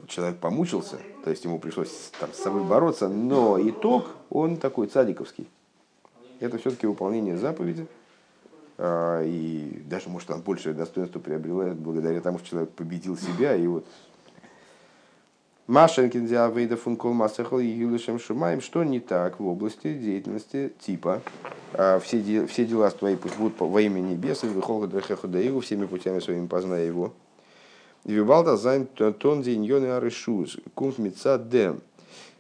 человек 0.08 0.40
помучился, 0.40 0.98
то 1.24 1.30
есть 1.30 1.44
ему 1.46 1.60
пришлось 1.60 2.12
там, 2.20 2.32
с 2.34 2.38
собой 2.38 2.64
бороться, 2.64 3.08
но 3.08 3.58
итог, 3.62 4.08
он 4.30 4.58
такой 4.58 4.88
цадиковский. 4.88 5.48
Это 6.40 6.58
все-таки 6.58 6.88
выполнение 6.88 7.38
заповеди. 7.38 7.88
Э, 8.78 9.24
и 9.26 9.84
даже, 9.86 10.10
может, 10.10 10.30
он 10.32 10.42
большее 10.42 10.74
достоинство 10.74 11.20
приобрела 11.20 11.74
благодаря 11.74 12.20
тому, 12.20 12.40
что 12.40 12.50
человек 12.50 12.72
победил 12.72 13.18
себя. 13.18 13.56
И 13.56 13.68
вот 13.68 13.86
Машенкин 15.70 16.26
Диавейда 16.26 16.78
Функол 16.78 17.14
Масахал 17.14 17.60
и 17.60 17.68
Юлишем 17.68 18.18
Шумаем, 18.18 18.60
что 18.60 18.84
не 18.84 19.00
так 19.00 19.40
в 19.40 19.46
области 19.46 19.94
деятельности 19.94 20.74
типа 20.80 21.22
а, 21.74 22.00
все, 22.00 22.48
все 22.48 22.66
дела 22.66 22.90
твои 22.90 23.16
пусть 23.16 23.38
будут 23.38 23.60
во 23.60 23.80
имя 23.80 24.00
небес, 24.00 24.44
и 24.44 24.48
выхолга 24.48 24.88
драхеходаигу, 24.88 25.60
всеми 25.60 25.86
путями 25.86 26.22
своими 26.22 26.48
познай 26.48 26.88
его. 26.88 27.14
Вивалда 28.04 28.58
зайн 28.58 28.88
тон 28.88 29.44
день 29.44 29.64
йоны 29.64 29.92
арышуз, 29.92 30.58
мица 30.98 31.38
дем, 31.38 31.82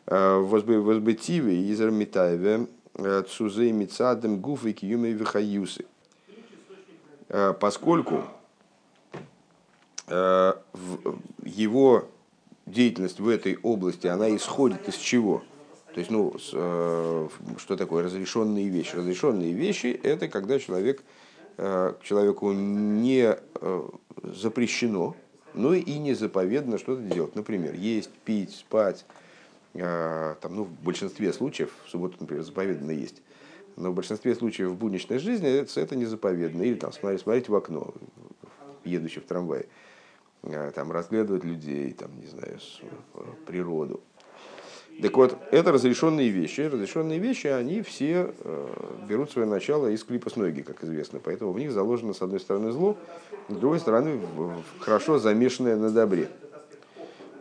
а, 0.07 0.39
возбытивы 0.39 1.53
из 1.53 1.79
армитаеве, 1.81 2.65
а, 2.95 3.21
цузей 3.21 3.71
мица 3.71 4.15
дем 4.15 4.39
гуфы 4.39 4.73
киюмы 4.73 5.11
вихаюсы. 5.11 5.85
Поскольку 7.59 8.23
его 10.07 12.05
деятельность 12.71 13.19
в 13.19 13.27
этой 13.27 13.57
области, 13.61 14.07
она 14.07 14.35
исходит 14.35 14.87
из 14.87 14.95
чего? 14.95 15.43
То 15.93 15.99
есть, 15.99 16.11
ну, 16.11 16.33
э, 16.53 17.27
что 17.57 17.75
такое 17.75 18.03
разрешенные 18.03 18.69
вещи? 18.69 18.95
Разрешенные 18.95 19.53
вещи– 19.53 19.87
это 20.03 20.27
когда 20.27 20.59
человек, 20.59 21.03
э, 21.57 21.93
человеку 22.03 22.51
не 22.51 23.35
э, 23.35 23.89
запрещено, 24.23 25.15
но 25.55 25.73
и 25.73 25.97
не 25.97 26.13
заповедано 26.13 26.77
что-то 26.77 27.01
делать. 27.01 27.35
Например, 27.35 27.73
есть, 27.73 28.11
пить, 28.23 28.51
спать. 28.51 29.05
Там, 29.73 30.55
ну, 30.55 30.63
в 30.63 30.71
большинстве 30.83 31.31
случаев, 31.31 31.71
в 31.85 31.89
субботу, 31.89 32.17
например, 32.19 32.43
заповедано 32.43 32.91
есть. 32.91 33.21
Но 33.75 33.91
в 33.91 33.93
большинстве 33.93 34.33
случаев 34.35 34.69
в 34.69 34.75
будничной 34.75 35.19
жизни 35.19 35.47
это, 35.47 35.79
это 35.79 35.95
не 35.95 36.05
заповедано. 36.05 36.63
Или 36.63 36.75
там 36.75 36.91
смотреть, 36.91 37.21
смотреть 37.21 37.49
в 37.49 37.55
окно, 37.55 37.93
едущий 38.83 39.21
в 39.21 39.25
трамвае. 39.25 39.63
Э, 39.63 39.88
там, 40.73 40.91
разглядывать 40.91 41.43
людей, 41.43 41.91
там, 41.93 42.09
не 42.19 42.27
знаю, 42.27 42.57
э, 42.81 43.19
природу. 43.45 44.01
Так 45.01 45.15
вот, 45.15 45.37
это 45.51 45.71
разрешенные 45.71 46.29
вещи. 46.29 46.61
Разрешенные 46.61 47.19
вещи, 47.19 47.47
они 47.47 47.81
все 47.81 48.33
э, 48.37 48.67
берут 49.07 49.31
свое 49.31 49.47
начало 49.47 49.87
из 49.87 50.03
клипа 50.03 50.29
с 50.29 50.35
ноги, 50.35 50.61
как 50.61 50.83
известно. 50.83 51.19
Поэтому 51.23 51.53
в 51.53 51.59
них 51.59 51.71
заложено, 51.71 52.13
с 52.13 52.21
одной 52.21 52.39
стороны, 52.39 52.71
зло, 52.71 52.97
с 53.47 53.55
другой 53.55 53.79
стороны, 53.79 54.19
хорошо 54.79 55.19
замешанное 55.19 55.77
на 55.77 55.89
добре. 55.89 56.29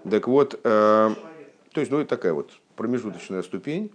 Так 0.09 0.29
вот, 0.29 0.63
то 0.63 1.17
есть, 1.75 1.91
ну, 1.91 2.05
такая 2.05 2.33
вот 2.33 2.53
промежуточная 2.77 3.43
ступень, 3.43 3.91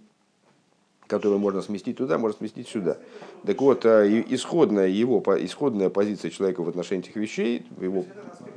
которую 1.06 1.38
можно 1.38 1.62
сместить 1.62 1.96
туда, 1.98 2.18
можно 2.18 2.38
сместить 2.38 2.68
сюда. 2.68 2.98
Так 3.44 3.60
вот, 3.60 3.84
исходная 3.84 4.88
его, 4.88 5.22
исходная 5.40 5.90
позиция 5.90 6.30
человека 6.30 6.62
в 6.62 6.68
отношении 6.68 7.04
этих 7.04 7.16
вещей, 7.16 7.66
его 7.80 8.04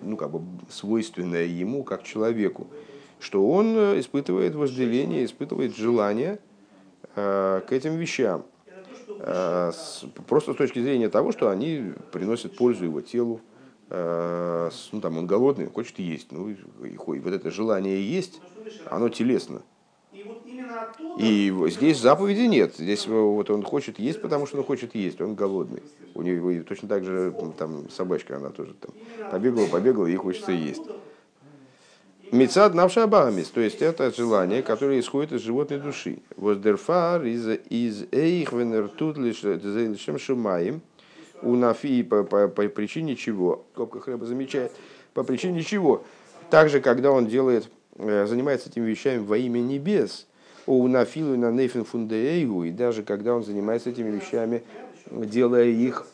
ну, 0.02 0.18
как 0.18 0.32
бы 0.32 0.42
свойственное 0.70 1.46
ему 1.46 1.84
как 1.84 2.04
человеку, 2.04 2.68
что 3.20 3.48
он 3.50 3.76
э, 3.76 4.00
испытывает 4.00 4.56
вожделение, 4.56 5.26
испытывает 5.26 5.76
желание 5.76 6.40
э, 7.16 7.62
к 7.68 7.72
этим 7.72 7.96
вещам. 7.98 8.46
Э, 9.20 9.72
с, 9.74 10.06
просто 10.28 10.54
с 10.54 10.56
точки 10.56 10.80
зрения 10.80 11.10
того, 11.10 11.32
что 11.32 11.50
они 11.50 11.94
приносят 12.12 12.56
пользу 12.56 12.86
его 12.86 13.02
телу. 13.02 13.42
Э, 13.90 14.70
с, 14.72 14.90
ну, 14.92 15.02
там 15.02 15.18
он 15.18 15.26
голодный, 15.28 15.68
хочет 15.68 15.98
есть. 16.00 16.32
Ну, 16.32 16.50
и, 16.50 16.54
и, 16.54 16.98
вот 16.98 17.34
это 17.34 17.50
желание 17.50 18.02
есть, 18.02 18.40
оно 18.86 19.10
телесно. 19.10 19.62
И 21.18 21.54
здесь 21.68 22.00
заповеди 22.00 22.42
нет. 22.42 22.76
Здесь 22.78 23.08
вот 23.08 23.50
он 23.50 23.64
хочет 23.64 24.00
есть, 24.00 24.22
потому 24.22 24.46
что 24.46 24.58
он 24.58 24.64
хочет 24.64 24.96
есть, 24.96 25.22
он 25.22 25.36
голодный. 25.36 25.84
У 26.16 26.22
него 26.22 26.52
точно 26.64 26.88
так 26.88 27.04
же 27.04 27.34
там 27.58 27.90
собачка, 27.90 28.38
она 28.38 28.50
тоже 28.50 28.74
там 28.74 28.92
побегала, 29.32 29.68
побегала, 29.68 30.06
ей 30.06 30.18
хочется 30.18 30.52
есть. 30.52 30.84
Мецад 32.32 32.74
навша 32.74 33.08
багамис, 33.08 33.48
то 33.48 33.62
есть 33.62 33.82
это 33.82 34.14
желание, 34.14 34.62
которое 34.62 35.00
исходит 35.00 35.32
из 35.32 35.42
животной 35.42 35.80
души. 35.80 36.20
Воздерфар 36.36 37.24
из 37.24 37.48
из 37.70 38.06
эйх 38.12 38.52
венертут 38.52 39.18
лишем 39.18 40.20
шумаем 40.20 40.82
у 41.42 41.56
нафи 41.56 42.04
по, 42.04 42.24
по, 42.24 42.48
по 42.48 42.68
причине 42.68 43.16
чего, 43.16 43.66
Копка 43.74 44.02
хлеба 44.02 44.26
замечает, 44.26 44.72
по 45.14 45.24
причине 45.24 45.64
чего. 45.64 46.04
Также, 46.50 46.82
когда 46.82 47.12
он 47.12 47.28
делает, 47.28 47.70
э, 47.96 48.26
занимается 48.28 48.70
этими 48.70 48.86
вещами 48.86 49.20
во 49.20 49.38
имя 49.38 49.60
небес, 49.60 50.27
у 50.68 50.88
нафилу 50.88 51.36
на 51.38 51.50
нейфен 51.50 51.86
фундеегу, 51.86 52.66
и 52.66 52.72
даже 52.72 53.02
когда 53.02 53.34
он 53.34 53.44
занимается 53.44 53.90
этими 53.90 54.12
вещами, 54.12 54.64
делая 55.10 55.66
их 55.66 56.06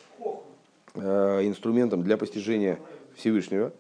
э, 0.94 1.42
инструментом 1.44 2.04
для 2.04 2.18
постижения 2.18 2.80
Всевышнего, 3.16 3.74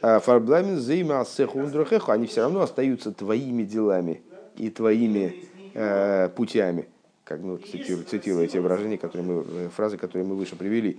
а 0.00 0.20
фарбламин 0.20 0.78
зейма 0.78 1.20
асеху 1.20 1.60
они 2.08 2.26
все 2.26 2.42
равно 2.42 2.60
остаются 2.60 3.10
твоими 3.10 3.64
делами 3.64 4.22
и 4.56 4.70
твоими 4.70 5.44
э, 5.74 6.28
путями, 6.28 6.86
как 7.24 7.40
ну, 7.40 7.56
цитирую, 7.56 8.04
цитирую 8.04 8.44
эти 8.44 8.58
выражения, 8.58 8.98
которые 8.98 9.26
мы, 9.26 9.44
э, 9.48 9.68
фразы, 9.74 9.96
которые 9.96 10.28
мы 10.28 10.36
выше 10.36 10.56
привели. 10.56 10.98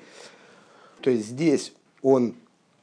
То 1.01 1.11
есть 1.11 1.27
здесь 1.27 1.73
он 2.01 2.34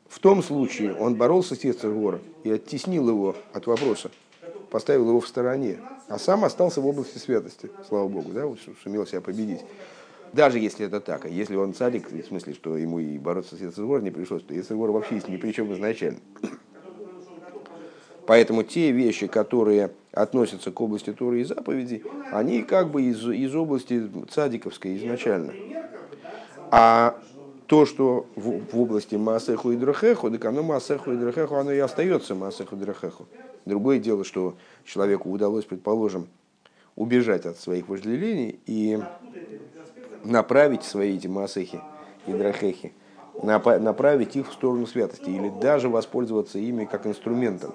в 0.09 0.21
том 0.21 0.43
случае 0.43 0.95
он 0.95 1.17
боролся 1.17 1.57
с 1.57 1.65
Ецергора 1.65 2.21
и 2.45 2.51
оттеснил 2.51 3.09
его 3.09 3.37
от 3.53 3.67
вопроса, 3.67 4.11
поставил 4.77 5.09
его 5.09 5.21
в 5.21 5.27
стороне, 5.27 5.79
а 6.07 6.19
сам 6.19 6.45
остался 6.45 6.83
в 6.83 6.87
области 6.87 7.17
святости, 7.17 7.71
слава 7.89 8.09
Богу, 8.09 8.33
да, 8.33 8.45
вот 8.45 8.59
сумел 8.85 9.07
себя 9.07 9.23
победить. 9.23 9.65
Даже 10.35 10.59
если 10.59 10.85
это 10.85 11.01
так, 11.01 11.25
а 11.25 11.29
если 11.31 11.57
он 11.57 11.73
царик, 11.73 12.11
в 12.11 12.23
смысле, 12.27 12.53
что 12.53 12.77
ему 12.77 12.99
и 12.99 13.17
бороться 13.17 13.57
с 13.57 13.61
Ецергором 13.63 14.05
не 14.05 14.11
пришлось, 14.11 14.43
то 14.43 14.53
Ецергор 14.53 14.91
вообще 14.91 15.15
есть 15.15 15.29
ни 15.29 15.39
при 15.39 15.53
чем 15.53 15.73
изначально. 15.73 16.19
Поэтому 18.27 18.65
те 18.65 18.91
вещи, 18.91 19.29
которые 19.29 19.93
относятся 20.13 20.71
к 20.71 20.79
области 20.79 21.11
Торы 21.15 21.41
и 21.41 21.45
заповедей, 21.45 22.05
они 22.31 22.61
как 22.63 22.91
бы 22.91 23.01
из, 23.01 23.27
из 23.27 23.55
области 23.55 24.07
цадиковской 24.31 24.99
изначально. 24.99 25.55
А 26.71 27.19
то, 27.67 27.87
что 27.87 28.27
в, 28.37 28.61
в 28.73 28.79
области 28.79 29.15
Маасеху 29.15 29.73
и 29.73 29.77
Драхеху, 29.77 30.31
так 30.31 30.45
оно 30.45 30.63
Маасеху 30.63 31.13
и 31.13 31.17
Драхеху, 31.17 31.55
оно 31.55 31.73
и 31.73 31.79
остается 31.79 32.35
Маасеху 32.35 32.77
и 32.77 32.79
Драхеху. 32.79 33.27
Другое 33.67 33.99
дело, 33.99 34.25
что 34.25 34.57
человеку 34.85 35.31
удалось, 35.31 35.67
предположим, 35.67 36.29
убежать 36.95 37.45
от 37.45 37.59
своих 37.59 37.89
вожделений 37.89 38.59
и 38.65 38.99
направить 40.25 40.83
свои 40.83 41.17
эти 41.17 41.27
Маасехи 41.27 41.81
и 42.27 42.33
Драхехи, 42.33 42.95
направить 43.43 44.35
их 44.37 44.49
в 44.49 44.53
сторону 44.55 44.87
святости 44.87 45.29
или 45.29 45.51
даже 45.61 45.91
воспользоваться 45.91 46.59
ими 46.59 46.87
как 46.87 47.07
инструментом 47.07 47.75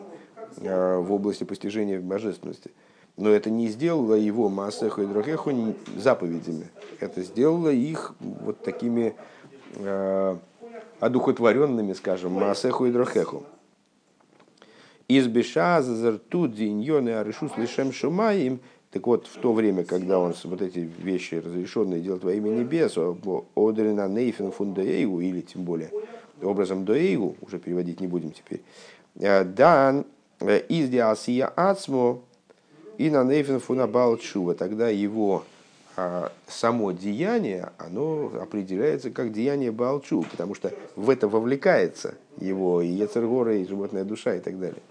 Э, 0.58 0.98
в 0.98 1.12
области 1.14 1.44
постижения 1.44 2.00
божественности. 2.00 2.72
Но 3.18 3.30
это 3.30 3.50
не 3.50 3.68
сделало 3.68 4.16
его 4.16 4.50
Маасеху 4.50 5.02
и 5.02 5.06
Драхеху 5.06 5.52
заповедями. 5.98 6.68
Это 7.00 7.22
сделало 7.22 7.70
их 7.70 8.14
вот 8.20 8.62
такими 8.62 9.16
э, 9.76 10.36
одухотворенными, 11.00 11.94
скажем, 11.94 12.34
Маасеху 12.34 12.86
и 12.86 12.92
Драхеху. 12.92 13.44
Из 15.12 15.28
Беша 15.28 15.82
зазарту 15.82 16.47
диньоны 16.47 17.09
аришус 17.09 17.51
лишем 17.57 17.91
шумаим. 17.91 18.59
Так 18.91 19.07
вот, 19.07 19.28
в 19.28 19.38
то 19.39 19.53
время, 19.53 19.84
когда 19.84 20.20
он 20.20 20.34
вот 20.43 20.62
эти 20.62 20.80
вещи 20.80 21.36
разрешенные 21.36 22.01
делает 22.01 22.24
во 22.24 22.34
имя 22.34 22.49
небес, 22.49 22.97
одрина 23.55 24.07
нейфен 24.07 24.51
фундаэйгу, 24.51 25.22
или 25.22 25.41
тем 25.41 25.64
более 25.64 25.91
образом 26.41 26.86
доэйгу, 26.86 27.36
уже 27.41 27.59
переводить 27.59 27.99
не 27.99 28.07
будем 28.07 28.32
теперь, 28.32 28.62
э, 29.20 29.43
дан 29.43 30.05
Э, 30.41 30.59
из 30.70 30.89
диасия 30.89 31.47
ацмо 31.55 32.20
и 32.97 33.09
на 33.09 33.24
нейфен 33.24 33.59
фунабал 33.59 34.18
чува. 34.18 34.55
Тогда 34.55 34.89
его 34.89 35.43
а, 35.95 36.32
само 36.47 36.91
деяние, 36.91 37.70
оно 37.78 38.32
определяется 38.41 39.12
как 39.12 39.32
деяние 39.32 39.72
Балчу, 39.72 40.26
потому 40.32 40.55
что 40.55 40.74
в 40.95 41.09
это 41.09 41.28
вовлекается 41.28 42.16
его 42.38 42.82
и 42.82 42.88
Ецергора, 42.88 43.55
и 43.55 43.68
животная 43.68 44.03
душа 44.03 44.36
и 44.36 44.39
так 44.39 44.59
далее. 44.59 44.82